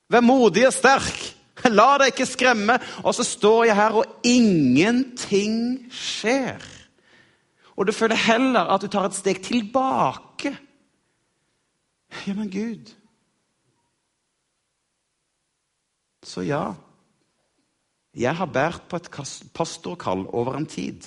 Vær 0.09 0.21
modig 0.21 0.67
og 0.67 0.73
sterk. 0.73 1.21
La 1.65 1.95
deg 1.97 2.11
ikke 2.11 2.27
skremme.' 2.29 2.79
Og 3.03 3.15
så 3.15 3.23
står 3.23 3.63
jeg 3.71 3.75
her, 3.75 3.95
og 3.95 4.05
ingenting 4.23 5.87
skjer. 5.89 6.61
Og 7.75 7.87
du 7.87 7.91
føler 7.95 8.19
heller 8.27 8.71
at 8.71 8.83
du 8.83 8.87
tar 8.91 9.09
et 9.09 9.17
steg 9.17 9.41
tilbake. 9.43 10.53
Ja, 12.25 12.35
men 12.37 12.51
Gud 12.51 12.93
Så 16.25 16.41
ja, 16.41 16.73
jeg 18.17 18.33
har 18.33 18.49
båret 18.49 18.87
på 18.89 18.97
et 18.97 19.09
pastorkall 19.53 20.23
over 20.33 20.55
en 20.57 20.65
tid. 20.65 21.05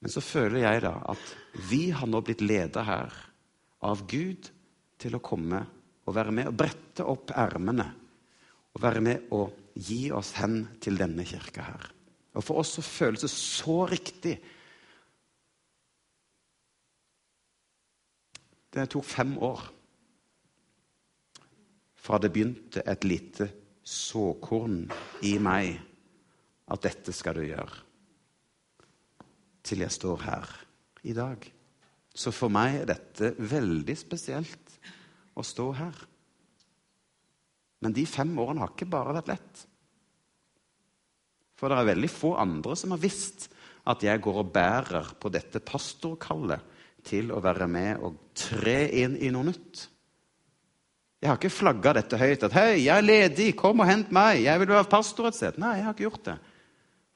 Men 0.00 0.14
så 0.14 0.22
føler 0.24 0.64
jeg 0.64 0.82
da 0.86 0.94
at 1.12 1.34
vi 1.68 1.90
har 1.92 2.08
nå 2.08 2.22
blitt 2.24 2.40
leda 2.40 2.86
her 2.86 3.18
av 3.84 4.06
Gud 4.08 4.48
til 5.02 5.18
å 5.18 5.22
komme 5.22 5.60
og 6.06 6.16
være 6.16 6.32
med 6.34 6.48
og 6.48 6.56
brette 6.58 7.06
opp 7.06 7.34
ermene 7.36 7.86
og 8.72 8.82
være 8.82 9.02
med 9.04 9.34
og 9.36 9.76
gi 9.76 10.06
oss 10.14 10.32
hen 10.40 10.62
til 10.82 10.96
denne 10.96 11.26
kirka 11.28 11.66
her. 11.68 11.90
Og 12.32 12.44
for 12.44 12.62
oss 12.62 12.76
så 12.78 12.84
føles 12.84 13.24
det 13.24 13.30
så 13.32 13.82
riktig. 13.90 14.36
Det 18.72 18.88
tok 18.88 19.04
fem 19.04 19.34
år 19.44 19.66
fra 22.02 22.18
det 22.18 22.32
begynte 22.34 22.82
et 22.88 23.04
lite 23.06 23.48
såkorn 23.86 24.86
i 25.28 25.36
meg 25.42 25.76
at 26.72 26.82
dette 26.86 27.12
skal 27.14 27.36
du 27.36 27.44
gjøre, 27.44 27.74
til 29.62 29.84
jeg 29.84 29.94
står 29.94 30.24
her 30.24 30.54
i 31.06 31.14
dag. 31.14 31.44
Så 32.14 32.32
for 32.34 32.52
meg 32.52 32.80
er 32.80 32.88
dette 32.90 33.32
veldig 33.38 33.96
spesielt 33.98 34.78
å 35.38 35.44
stå 35.46 35.68
her. 35.78 36.00
Men 37.82 37.94
de 37.96 38.04
fem 38.06 38.32
årene 38.38 38.64
har 38.64 38.72
ikke 38.74 38.90
bare 38.90 39.16
vært 39.18 39.30
lett. 39.32 39.62
For 41.62 41.70
det 41.70 41.78
er 41.78 41.92
veldig 41.92 42.08
få 42.10 42.32
andre 42.42 42.74
som 42.74 42.90
har 42.90 42.98
visst 42.98 43.44
at 43.86 44.02
jeg 44.02 44.18
går 44.22 44.40
og 44.40 44.48
bærer 44.50 45.12
på 45.22 45.30
dette 45.30 45.60
pastorkallet 45.62 46.64
til 47.06 47.30
å 47.30 47.38
være 47.42 47.68
med 47.70 48.02
og 48.02 48.16
tre 48.34 48.88
inn 48.98 49.14
i 49.14 49.30
noe 49.30 49.46
nytt. 49.46 49.84
Jeg 51.22 51.30
har 51.30 51.38
ikke 51.38 51.54
flagga 51.54 51.92
dette 52.00 52.18
høyt 52.18 52.42
at 52.42 52.52
'Hei, 52.52 52.82
jeg 52.82 52.96
er 52.98 53.06
ledig, 53.06 53.54
kom 53.54 53.78
og 53.78 53.86
hent 53.86 54.10
meg. 54.10 54.42
Jeg 54.42 54.58
vil 54.58 54.74
være 54.74 54.90
pastor 54.90 55.28
et 55.28 55.38
sted.' 55.38 55.58
Nei, 55.58 55.76
jeg 55.76 55.84
har 55.84 55.94
ikke 55.94 56.10
gjort 56.10 56.24
det. 56.24 56.38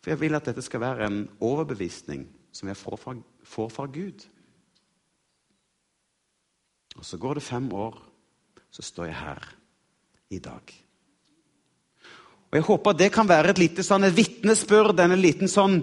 For 0.01 0.11
jeg 0.11 0.21
vil 0.21 0.39
at 0.39 0.45
dette 0.47 0.63
skal 0.63 0.81
være 0.81 1.07
en 1.07 1.29
overbevisning 1.41 2.29
som 2.53 2.69
jeg 2.69 2.77
får 2.77 2.97
fra, 2.97 3.17
får 3.43 3.69
fra 3.69 3.87
Gud. 3.87 4.27
Og 6.97 7.05
så 7.05 7.19
går 7.19 7.35
det 7.35 7.43
fem 7.43 7.73
år, 7.73 7.99
så 8.71 8.83
står 8.83 9.11
jeg 9.11 9.15
her 9.15 9.55
i 10.31 10.39
dag. 10.39 10.86
Og 12.51 12.61
Jeg 12.61 12.67
håper 12.69 12.93
det 12.93 13.11
kan 13.13 13.29
være 13.29 13.51
et 13.51 13.59
lite 13.59 13.83
sånn 13.83 14.07
vitnesbyrd, 14.15 15.01
en 15.01 15.19
liten 15.19 15.51
sånn 15.51 15.81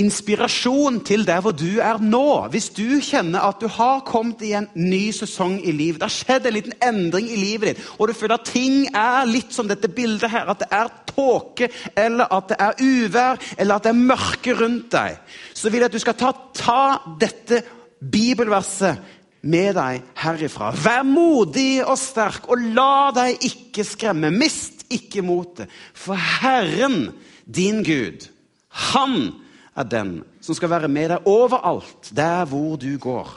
inspirasjon 0.00 1.00
til 1.04 1.26
der 1.26 1.42
hvor 1.44 1.52
du 1.56 1.80
er 1.82 2.00
nå. 2.02 2.46
Hvis 2.52 2.70
du 2.76 3.00
kjenner 3.04 3.42
at 3.48 3.60
du 3.60 3.66
har 3.68 4.04
kommet 4.06 4.42
i 4.46 4.52
en 4.56 4.68
ny 4.78 5.10
sesong 5.14 5.58
i 5.60 5.74
livet, 5.74 6.00
det 6.00 6.08
har 6.08 6.14
skjedd 6.14 6.48
en 6.48 6.56
liten 6.56 6.76
endring 6.86 7.28
i 7.28 7.38
livet 7.40 7.72
ditt, 7.72 7.84
og 7.98 8.08
du 8.08 8.16
føler 8.16 8.38
at 8.38 8.48
ting 8.48 8.86
er 8.96 9.28
litt 9.28 9.52
som 9.54 9.68
dette 9.68 9.90
bildet 9.92 10.30
her, 10.32 10.48
at 10.48 10.62
det 10.62 10.70
er 10.72 10.92
tåke, 11.10 11.70
eller 11.98 12.30
at 12.32 12.52
det 12.52 12.60
er 12.64 12.82
uvær, 12.86 13.40
eller 13.58 13.76
at 13.76 13.88
det 13.88 13.92
er 13.92 14.04
mørke 14.14 14.56
rundt 14.62 14.90
deg, 14.94 15.38
så 15.54 15.70
vil 15.72 15.82
jeg 15.82 15.90
at 15.90 15.98
du 15.98 16.04
skal 16.06 16.20
ta, 16.22 16.34
ta 16.56 16.82
dette 17.20 17.64
bibelverset 18.00 19.18
med 19.50 19.74
deg 19.76 20.04
herifra. 20.20 20.70
Vær 20.76 21.04
modig 21.08 21.80
og 21.84 21.96
sterk, 22.00 22.48
og 22.52 22.60
la 22.76 23.10
deg 23.16 23.48
ikke 23.50 23.84
skremme. 23.88 24.32
Mist 24.32 24.79
ikke 24.90 25.22
mot 25.24 25.56
det. 25.58 25.68
For 25.94 26.18
Herren, 26.18 27.12
din 27.46 27.84
Gud, 27.86 28.26
han 28.68 29.32
er 29.78 29.86
den 29.88 30.18
som 30.40 30.56
skal 30.56 30.72
være 30.72 30.90
med 30.90 31.12
deg 31.14 31.30
overalt, 31.30 32.10
der 32.16 32.44
hvor 32.50 32.76
du 32.80 32.92
går. 32.98 33.30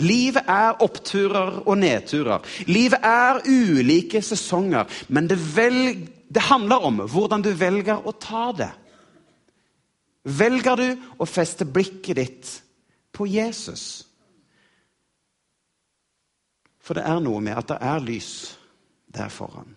Livet 0.00 0.48
er 0.48 0.78
oppturer 0.80 1.58
og 1.68 1.76
nedturer. 1.76 2.44
Livet 2.66 3.02
er 3.04 3.42
ulike 3.44 4.22
sesonger. 4.24 4.88
Men 5.12 5.28
det, 5.28 5.36
velg, 5.56 6.06
det 6.32 6.46
handler 6.48 6.86
om 6.88 7.02
hvordan 7.12 7.44
du 7.44 7.50
velger 7.52 8.00
å 8.08 8.14
ta 8.16 8.46
det. 8.56 8.70
Velger 10.22 10.78
du 10.78 10.88
å 11.20 11.28
feste 11.28 11.66
blikket 11.68 12.16
ditt 12.16 12.54
på 13.12 13.26
Jesus? 13.28 14.06
For 16.82 16.96
det 16.96 17.04
er 17.06 17.20
noe 17.22 17.42
med 17.44 17.58
at 17.58 17.74
det 17.74 17.78
er 17.84 18.02
lys 18.02 18.32
der 19.12 19.28
foran. 19.28 19.76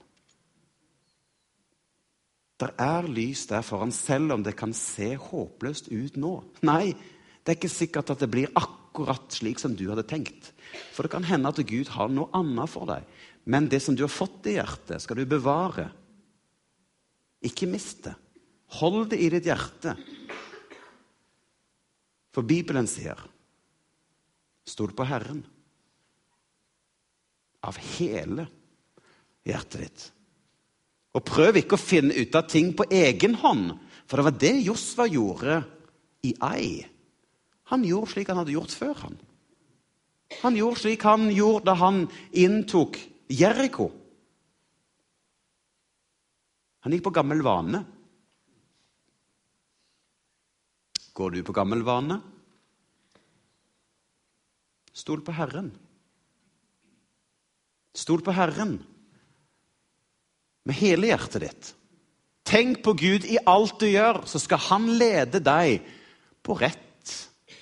Det 2.56 2.72
er 2.80 3.08
lys 3.12 3.44
der 3.50 3.66
foran, 3.68 3.92
selv 3.92 4.32
om 4.38 4.44
det 4.44 4.56
kan 4.56 4.72
se 4.76 5.16
håpløst 5.20 5.90
ut 5.92 6.16
nå. 6.20 6.38
Nei, 6.68 6.94
det 7.44 7.52
er 7.52 7.58
ikke 7.60 7.72
sikkert 7.72 8.14
at 8.14 8.24
det 8.24 8.32
blir 8.32 8.54
akkurat 8.56 9.28
slik 9.36 9.60
som 9.60 9.76
du 9.76 9.90
hadde 9.90 10.06
tenkt. 10.08 10.54
For 10.96 11.04
det 11.04 11.12
kan 11.14 11.28
hende 11.28 11.52
at 11.52 11.60
Gud 11.68 11.92
har 11.98 12.12
noe 12.12 12.32
annet 12.38 12.72
for 12.72 12.88
deg. 12.90 13.04
Men 13.46 13.68
det 13.70 13.82
som 13.84 13.98
du 13.98 14.06
har 14.06 14.14
fått 14.14 14.48
i 14.50 14.56
hjertet, 14.56 15.04
skal 15.04 15.20
du 15.20 15.28
bevare. 15.30 15.90
Ikke 17.46 17.68
miste. 17.70 18.16
Hold 18.80 19.12
det 19.12 19.20
i 19.22 19.30
ditt 19.36 19.46
hjerte. 19.52 19.94
For 22.36 22.48
Bibelen 22.48 22.88
sier 22.90 23.20
Stol 24.66 24.96
på 24.98 25.06
Herren 25.06 25.44
av 27.66 27.78
hele 28.00 28.48
hjertet 29.46 29.84
ditt. 29.84 30.06
Og 31.16 31.24
prøv 31.24 31.62
ikke 31.62 31.78
å 31.78 31.82
finne 31.82 32.16
ut 32.16 32.36
av 32.36 32.48
ting 32.52 32.74
på 32.76 32.88
egen 32.92 33.38
hånd, 33.40 33.72
for 34.06 34.20
det 34.20 34.26
var 34.28 34.38
det 34.42 34.54
Josva 34.66 35.08
gjorde 35.08 35.62
i 36.28 36.34
Ai. 36.44 36.84
Han 37.72 37.86
gjorde 37.88 38.12
slik 38.12 38.30
han 38.30 38.42
hadde 38.42 38.54
gjort 38.54 38.76
før. 38.76 38.94
Han 39.06 39.18
Han 40.42 40.56
gjorde 40.58 40.82
slik 40.82 41.04
han 41.06 41.30
gjorde 41.32 41.66
da 41.70 41.76
han 41.80 42.06
inntok 42.34 42.98
Jeriko. 43.30 43.92
Han 46.84 46.94
gikk 46.94 47.06
på 47.08 47.14
gammel 47.14 47.42
vane. 47.46 47.82
Går 51.16 51.32
du 51.32 51.40
på 51.46 51.56
gammel 51.56 51.86
vane? 51.86 52.20
Stol 54.92 55.24
på 55.24 55.34
Herren. 55.34 55.72
Stol 57.96 58.22
på 58.26 58.36
Herren 58.36 58.76
med 60.66 60.78
hele 60.80 61.12
hjertet 61.12 61.46
ditt. 61.46 61.72
Tenk 62.46 62.84
på 62.86 62.94
Gud 62.98 63.26
i 63.26 63.40
alt 63.50 63.80
du 63.82 63.88
gjør, 63.90 64.24
så 64.30 64.42
skal 64.42 64.62
Han 64.70 64.92
lede 65.00 65.42
deg 65.42 65.86
på 66.46 66.58
rett 66.60 67.16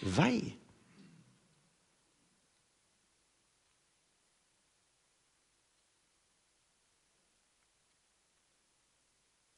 vei. 0.04 0.42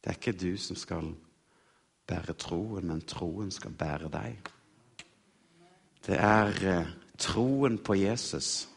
Det 0.05 0.11
er 0.11 0.19
ikke 0.19 0.37
du 0.37 0.51
som 0.61 0.77
skal 0.77 1.07
bære 2.05 2.35
troen, 2.37 2.85
men 2.85 3.01
troen 3.09 3.49
skal 3.49 3.73
bære 3.73 4.11
deg. 4.13 4.51
Det 6.05 6.19
er 6.21 6.59
eh, 6.69 6.91
troen 7.17 7.79
på 7.81 7.97
Jesus 7.97 8.67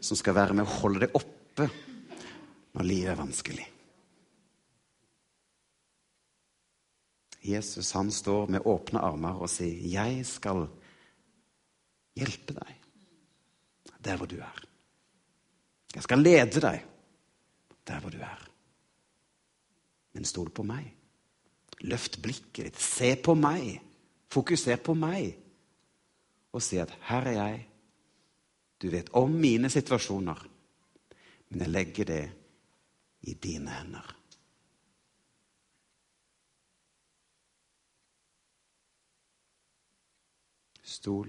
som 0.00 0.16
skal 0.16 0.38
være 0.38 0.56
med 0.56 0.64
å 0.64 0.76
holde 0.78 1.04
deg 1.04 1.18
oppe 1.18 1.68
når 2.72 2.88
livet 2.88 3.12
er 3.12 3.20
vanskelig. 3.20 3.66
Jesus 7.48 7.92
han 7.96 8.10
står 8.12 8.50
med 8.52 8.66
åpne 8.66 9.00
armer 9.00 9.40
og 9.42 9.50
sier, 9.50 9.76
'Jeg 9.76 10.26
skal 10.26 10.66
hjelpe 12.16 12.54
deg 12.54 12.74
der 14.04 14.16
hvor 14.16 14.26
du 14.26 14.36
er.' 14.36 14.64
'Jeg 15.94 16.02
skal 16.02 16.18
lede 16.18 16.60
deg 16.60 16.84
der 17.86 18.00
hvor 18.00 18.10
du 18.10 18.18
er.' 18.18 18.48
Men 20.12 20.24
stol 20.24 20.50
på 20.50 20.62
meg. 20.62 20.94
Løft 21.80 22.22
blikket 22.22 22.64
ditt. 22.64 22.80
Se 22.80 23.16
på 23.16 23.34
meg. 23.34 23.80
Fokuser 24.30 24.76
på 24.76 24.94
meg. 24.94 25.36
Og 26.52 26.62
si 26.62 26.76
at 26.76 26.90
'her 26.90 27.22
er 27.22 27.32
jeg'. 27.32 27.66
Du 28.82 28.90
vet 28.90 29.10
om 29.12 29.30
mine 29.30 29.70
situasjoner, 29.70 30.46
men 31.48 31.60
jeg 31.60 31.68
legger 31.68 32.04
det 32.04 32.30
i 33.22 33.34
dine 33.34 33.70
hender. 33.70 34.17
Stol 40.88 41.28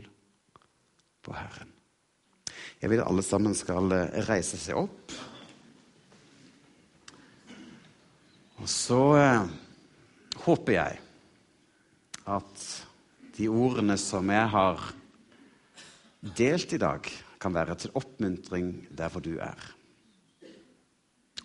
på 1.19 1.35
Herren. 1.35 1.73
Jeg 2.79 2.91
vil 2.91 3.01
at 3.03 3.09
alle 3.11 3.23
sammen 3.25 3.55
skal 3.57 3.91
eh, 3.91 4.21
reise 4.29 4.59
seg 4.59 4.79
opp. 4.79 5.15
Og 8.59 8.69
så 8.71 9.01
eh, 9.19 9.49
håper 10.45 10.77
jeg 10.77 11.01
at 12.29 12.63
de 13.35 13.49
ordene 13.51 13.97
som 13.99 14.31
jeg 14.31 14.47
har 14.53 14.87
delt 16.39 16.75
i 16.75 16.79
dag, 16.81 17.11
kan 17.39 17.53
være 17.55 17.77
til 17.79 17.93
oppmuntring 17.95 18.73
der 18.91 19.11
hvor 19.11 19.23
du 19.23 19.37
er. 19.39 19.59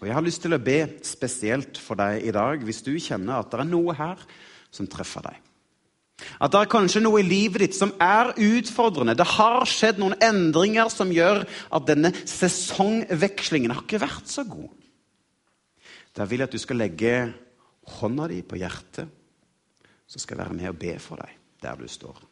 Og 0.00 0.09
Jeg 0.09 0.16
har 0.16 0.24
lyst 0.27 0.42
til 0.42 0.57
å 0.57 0.59
be 0.59 0.81
spesielt 1.07 1.79
for 1.79 1.94
deg 2.00 2.27
i 2.27 2.33
dag 2.35 2.64
hvis 2.66 2.83
du 2.83 2.90
kjenner 2.98 3.38
at 3.38 3.53
det 3.53 3.61
er 3.62 3.68
noe 3.70 3.94
her 3.94 4.24
som 4.74 4.90
treffer 4.90 5.22
deg. 5.31 5.38
At 6.40 6.52
det 6.54 6.60
er 6.60 6.70
kanskje 6.72 7.02
noe 7.04 7.20
i 7.22 7.26
livet 7.26 7.64
ditt 7.64 7.76
som 7.76 7.92
er 8.02 8.32
utfordrende. 8.34 9.16
Det 9.18 9.26
har 9.37 9.66
skjedd 9.68 10.00
noen 10.02 10.16
endringer 10.24 10.90
som 10.92 11.12
gjør 11.14 11.44
at 11.44 11.88
denne 11.88 12.12
sesongvekslingen 12.24 13.74
har 13.74 13.84
ikke 13.84 14.02
vært 14.02 14.30
så 14.30 14.46
god. 14.48 14.70
Da 16.14 16.26
vil 16.28 16.42
jeg 16.42 16.50
at 16.50 16.54
du 16.54 16.62
skal 16.62 16.80
legge 16.82 17.14
hånda 17.98 18.28
di 18.30 18.40
på 18.46 18.58
hjertet, 18.60 19.10
så 20.06 20.20
skal 20.20 20.37
jeg 20.38 20.44
være 20.44 20.56
med 20.60 20.70
og 20.70 20.78
be 20.78 20.94
for 21.02 21.20
deg 21.20 21.40
der 21.64 21.80
du 21.80 21.88
står. 21.88 22.22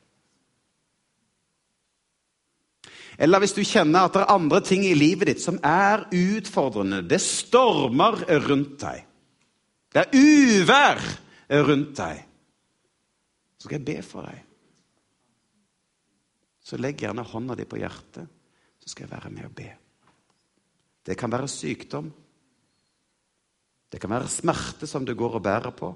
Eller 3.22 3.42
hvis 3.42 3.54
du 3.56 3.62
kjenner 3.64 4.06
at 4.06 4.14
det 4.14 4.22
er 4.22 4.34
andre 4.34 4.60
ting 4.64 4.84
i 4.88 4.96
livet 4.96 5.28
ditt 5.28 5.42
som 5.42 5.58
er 5.64 6.06
utfordrende. 6.16 7.02
Det 7.04 7.20
stormer 7.20 8.22
rundt 8.48 8.78
deg. 8.80 9.04
Det 9.92 10.04
er 10.06 10.14
uvær 10.16 11.02
rundt 11.68 11.96
deg 11.98 12.22
så 13.62 13.68
skal 13.68 13.78
jeg 13.78 13.86
be 13.86 14.00
for 14.02 14.26
deg. 14.26 14.40
Så 16.66 16.78
legg 16.80 16.98
gjerne 16.98 17.22
hånda 17.22 17.54
di 17.54 17.62
på 17.62 17.78
hjertet, 17.78 18.26
så 18.82 18.90
skal 18.90 19.06
jeg 19.06 19.12
være 19.12 19.30
med 19.30 19.46
og 19.46 19.54
be. 19.54 19.68
Det 21.06 21.14
kan 21.18 21.30
være 21.30 21.46
sykdom. 21.46 22.08
Det 23.86 24.02
kan 24.02 24.10
være 24.10 24.34
smerte 24.34 24.90
som 24.90 25.06
du 25.06 25.14
går 25.14 25.38
og 25.38 25.46
bærer 25.46 25.70
på. 25.78 25.92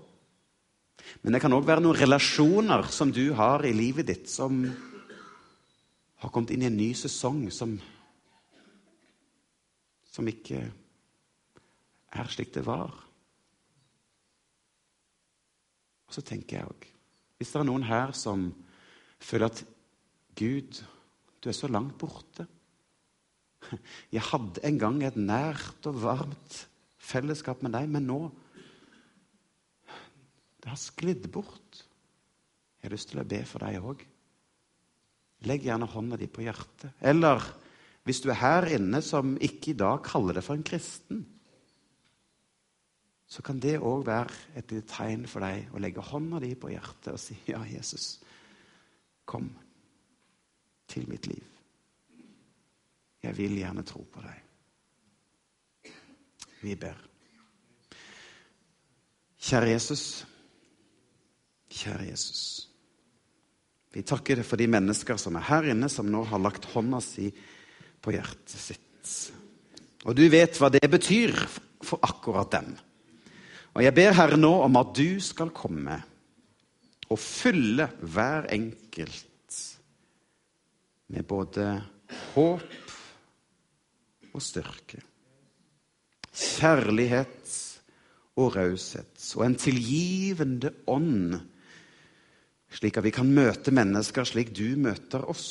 Men 1.27 1.35
det 1.35 1.43
kan 1.43 1.59
òg 1.59 1.67
være 1.67 1.83
noen 1.83 1.99
relasjoner 1.99 2.87
som 2.95 3.11
du 3.11 3.25
har 3.35 3.67
i 3.67 3.75
livet 3.75 4.07
ditt, 4.15 4.31
som 4.31 4.63
har 6.23 6.31
kommet 6.31 6.55
inn 6.55 6.69
i 6.69 6.71
en 6.71 6.79
ny 6.79 6.93
sesong 6.95 7.49
som, 7.51 7.75
som 10.07 10.31
ikke 10.31 10.63
er 12.15 12.31
slik 12.31 12.55
det 12.55 12.63
var. 12.67 12.95
Og 16.07 16.15
så 16.15 16.23
tenker 16.23 16.61
jeg 16.61 16.71
òg 16.71 16.93
hvis 17.37 17.53
det 17.53 17.61
er 17.61 17.69
noen 17.69 17.85
her 17.87 18.15
som 18.17 18.49
føler 19.21 19.51
at 19.51 19.63
Gud, 20.37 20.81
du 21.41 21.49
er 21.49 21.57
så 21.57 21.69
langt 21.69 21.97
borte. 22.01 22.47
Jeg 24.15 24.25
hadde 24.31 24.63
en 24.65 24.81
gang 24.81 24.99
et 25.05 25.17
nært 25.19 25.89
og 25.89 26.01
varmt 26.03 26.59
fellesskap 27.03 27.63
med 27.65 27.75
deg, 27.77 27.89
men 27.91 28.09
nå 28.09 28.21
Det 30.67 30.73
har 30.73 30.81
sklidd 30.83 31.29
bort. 31.31 31.85
Jeg 32.83 32.89
har 32.89 32.95
lyst 32.97 33.13
til 33.13 33.21
å 33.23 33.29
be 33.29 33.39
for 33.47 33.63
deg 33.63 33.79
òg. 33.79 34.01
Legg 35.47 35.63
gjerne 35.63 35.87
hånda 35.87 36.19
di 36.19 36.27
på 36.27 36.43
hjertet. 36.43 36.91
Eller 36.99 37.45
hvis 38.03 38.19
du 38.25 38.33
er 38.33 38.41
her 38.41 38.67
inne 38.75 38.99
som 38.99 39.37
ikke 39.39 39.71
i 39.71 39.79
dag 39.79 40.01
kaller 40.03 40.35
deg 40.35 40.47
for 40.47 40.59
en 40.59 40.67
kristen, 40.67 41.23
så 43.27 43.43
kan 43.43 43.59
det 43.59 43.79
òg 43.83 44.05
være 44.07 44.35
et 44.57 44.71
lite 44.71 44.87
tegn 44.93 45.27
for 45.27 45.43
deg 45.43 45.75
å 45.75 45.83
legge 45.83 46.05
hånda 46.05 46.39
di 46.43 46.55
på 46.55 46.71
hjertet 46.71 47.13
og 47.13 47.21
si, 47.21 47.37
'Ja, 47.47 47.65
Jesus, 47.65 48.21
kom 49.25 49.51
til 50.87 51.09
mitt 51.09 51.27
liv. 51.27 51.45
Jeg 53.23 53.37
vil 53.37 53.59
gjerne 53.59 53.83
tro 53.83 54.05
på 54.05 54.21
deg.' 54.23 54.43
Vi 56.63 56.75
ber. 56.75 56.97
Kjære 59.39 59.69
Jesus. 59.71 60.27
Kjære 61.71 62.09
Jesus. 62.11 62.69
Vi 63.93 64.03
takker 64.03 64.37
deg 64.37 64.45
for 64.45 64.57
de 64.57 64.67
mennesker 64.67 65.17
som 65.17 65.37
er 65.37 65.47
her 65.49 65.71
inne, 65.73 65.89
som 65.89 66.09
nå 66.11 66.25
har 66.25 66.39
lagt 66.43 66.65
hånda 66.65 67.01
si 67.01 67.31
på 68.03 68.13
hjertet 68.13 68.59
sitt. 68.61 68.83
Og 70.05 70.17
du 70.17 70.29
vet 70.29 70.59
hva 70.59 70.71
det 70.71 70.85
betyr 70.91 71.33
for 71.83 72.03
akkurat 72.03 72.51
dem. 72.51 72.75
Og 73.77 73.83
jeg 73.85 73.93
ber 73.93 74.15
Herre 74.17 74.39
nå 74.41 74.55
om 74.65 74.79
at 74.81 74.95
du 74.97 75.19
skal 75.21 75.51
komme 75.53 75.99
og 77.13 77.19
fylle 77.21 77.91
hver 78.01 78.49
enkelt 78.55 79.59
med 81.13 81.27
både 81.29 81.67
håp 82.33 82.95
og 84.33 84.43
styrke. 84.43 85.03
Kjærlighet 86.33 87.53
og 88.41 88.57
raushet 88.57 89.27
og 89.37 89.45
en 89.45 89.59
tilgivende 89.61 90.73
ånd, 90.89 91.37
slik 92.73 92.97
at 92.97 93.05
vi 93.05 93.13
kan 93.13 93.29
møte 93.29 93.77
mennesker 93.77 94.25
slik 94.29 94.55
du 94.57 94.73
møter 94.81 95.29
oss. 95.29 95.51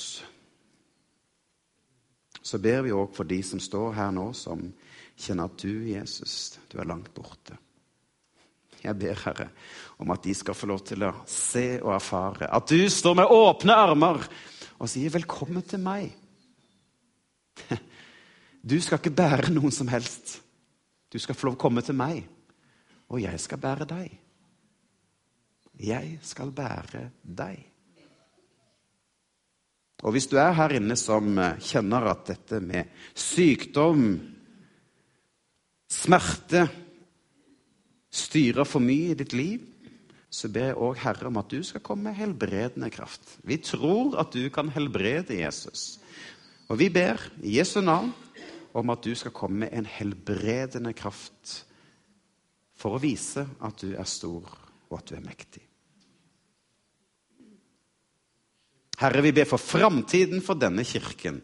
Så 2.41 2.57
ber 2.61 2.81
vi 2.85 2.93
òg 2.93 3.13
for 3.13 3.29
de 3.29 3.37
som 3.45 3.61
står 3.61 3.93
her 4.01 4.11
nå, 4.17 4.31
som 4.33 4.65
kjenner 5.13 5.45
at 5.45 5.61
du, 5.61 5.85
Jesus, 5.93 6.57
du 6.73 6.77
er 6.81 6.89
langt 6.89 7.13
borte. 7.13 7.57
Jeg 8.85 8.97
ber, 9.01 9.17
Herre, 9.25 9.47
om 9.97 10.11
at 10.13 10.23
de 10.23 10.33
skal 10.37 10.57
få 10.57 10.69
lov 10.69 10.83
til 10.85 11.05
å 11.07 11.13
se 11.29 11.79
og 11.81 11.95
erfare 11.95 12.49
at 12.53 12.69
du 12.69 12.85
står 12.91 13.17
med 13.17 13.31
åpne 13.33 13.73
armer 13.73 14.21
og 14.75 14.89
sier 14.91 15.09
'velkommen 15.09 15.63
til 15.63 15.79
meg'. 15.79 16.13
Du 18.65 18.81
skal 18.81 18.97
ikke 18.97 19.13
bære 19.13 19.53
noen 19.53 19.71
som 19.71 19.87
helst. 19.87 20.41
Du 21.13 21.19
skal 21.19 21.35
få 21.35 21.45
lov 21.45 21.53
å 21.53 21.61
komme 21.61 21.81
til 21.85 21.93
meg, 21.93 22.25
og 23.09 23.21
jeg 23.21 23.39
skal 23.39 23.61
bære 23.61 23.85
deg. 23.85 24.19
Jeg 25.79 26.19
skal 26.25 26.51
bære 26.51 27.11
deg. 27.21 27.59
Og 30.01 30.11
hvis 30.11 30.27
du 30.27 30.37
er 30.41 30.57
her 30.57 30.73
inne 30.73 30.97
som 30.97 31.37
kjenner 31.61 32.09
at 32.09 32.25
dette 32.25 32.59
med 32.59 32.89
sykdom, 33.13 34.17
smerte 35.85 36.65
styrer 38.15 38.67
for 38.67 38.83
mye 38.83 39.11
i 39.13 39.17
ditt 39.17 39.35
liv, 39.35 39.63
så 40.35 40.49
ber 40.51 40.71
jeg 40.71 40.79
òg 40.81 40.99
Herre 40.99 41.29
om 41.29 41.39
at 41.39 41.51
du 41.51 41.61
skal 41.63 41.83
komme 41.85 42.09
med 42.09 42.17
helbredende 42.17 42.89
kraft. 42.91 43.37
Vi 43.47 43.59
tror 43.63 44.17
at 44.19 44.33
du 44.35 44.49
kan 44.51 44.71
helbrede 44.73 45.37
Jesus. 45.37 45.95
Og 46.67 46.79
vi 46.81 46.89
ber 46.89 47.21
i 47.43 47.57
Jesu 47.59 47.79
navn 47.81 48.11
om 48.75 48.91
at 48.91 49.05
du 49.05 49.13
skal 49.15 49.31
komme 49.35 49.63
med 49.63 49.75
en 49.75 49.87
helbredende 49.87 50.91
kraft 50.97 51.61
for 52.75 52.97
å 52.97 53.01
vise 53.03 53.45
at 53.63 53.79
du 53.79 53.93
er 53.95 54.09
stor, 54.09 54.49
og 54.89 54.97
at 54.99 55.07
du 55.07 55.15
er 55.15 55.23
mektig. 55.23 55.63
Herre, 58.99 59.23
vi 59.23 59.33
ber 59.35 59.47
for 59.47 59.59
framtiden 59.59 60.43
for 60.43 60.59
denne 60.59 60.83
kirken. 60.87 61.41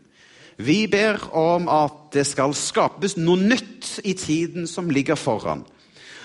Vi 0.62 0.86
ber 0.92 1.20
om 1.36 1.68
at 1.72 2.12
det 2.16 2.26
skal 2.28 2.54
skapes 2.56 3.16
noe 3.20 3.40
nytt 3.40 4.02
i 4.08 4.14
tiden 4.20 4.68
som 4.68 4.92
ligger 4.92 5.20
foran 5.20 5.64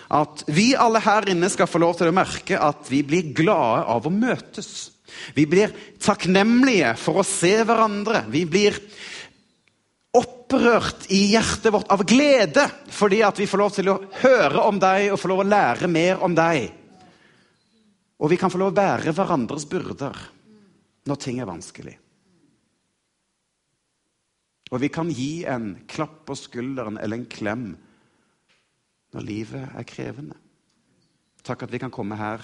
at 0.09 0.45
vi 0.47 0.71
alle 0.79 1.01
her 1.03 1.27
inne 1.33 1.49
skal 1.51 1.69
få 1.71 1.81
lov 1.83 1.97
til 1.99 2.11
å 2.11 2.15
merke 2.15 2.59
at 2.63 2.87
vi 2.91 3.03
blir 3.07 3.33
glade 3.35 3.85
av 3.91 4.07
å 4.07 4.13
møtes. 4.13 4.93
Vi 5.35 5.47
blir 5.51 5.73
takknemlige 6.03 6.95
for 7.01 7.21
å 7.23 7.27
se 7.27 7.53
hverandre. 7.67 8.25
Vi 8.31 8.45
blir 8.47 8.79
opprørt 10.17 11.09
i 11.13 11.33
hjertet 11.35 11.73
vårt 11.75 11.91
av 11.93 12.05
glede 12.09 12.65
fordi 12.95 13.21
at 13.27 13.39
vi 13.41 13.49
får 13.51 13.61
lov 13.61 13.75
til 13.75 13.91
å 13.93 14.01
høre 14.23 14.65
om 14.65 14.79
deg 14.81 15.11
og 15.11 15.21
få 15.21 15.33
lov 15.33 15.43
å 15.45 15.51
lære 15.51 15.91
mer 15.91 16.23
om 16.25 16.37
deg. 16.37 16.71
Og 18.17 18.33
vi 18.33 18.39
kan 18.41 18.53
få 18.53 18.61
lov 18.63 18.73
å 18.73 18.79
bære 18.79 19.13
hverandres 19.13 19.67
byrder 19.69 20.19
når 21.07 21.19
ting 21.23 21.41
er 21.43 21.51
vanskelig. 21.51 21.97
Og 24.73 24.81
vi 24.83 24.89
kan 24.91 25.11
gi 25.15 25.45
en 25.47 25.75
klapp 25.87 26.25
på 26.27 26.35
skulderen 26.39 26.97
eller 26.99 27.21
en 27.21 27.29
klem 27.31 27.67
når 29.17 29.25
livet 29.25 29.63
er 29.73 29.87
krevende. 29.89 30.37
Takk 31.41 31.63
at 31.65 31.73
vi 31.73 31.79
kan 31.81 31.93
komme 31.95 32.19
her 32.21 32.43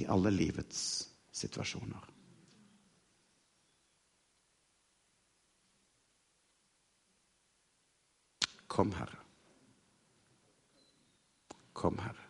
i 0.00 0.06
alle 0.08 0.32
livets 0.32 0.80
situasjoner. 1.36 2.06
Kom, 8.70 8.94
Herre. 8.96 9.20
Kom, 11.76 11.98
Herre. 11.98 12.29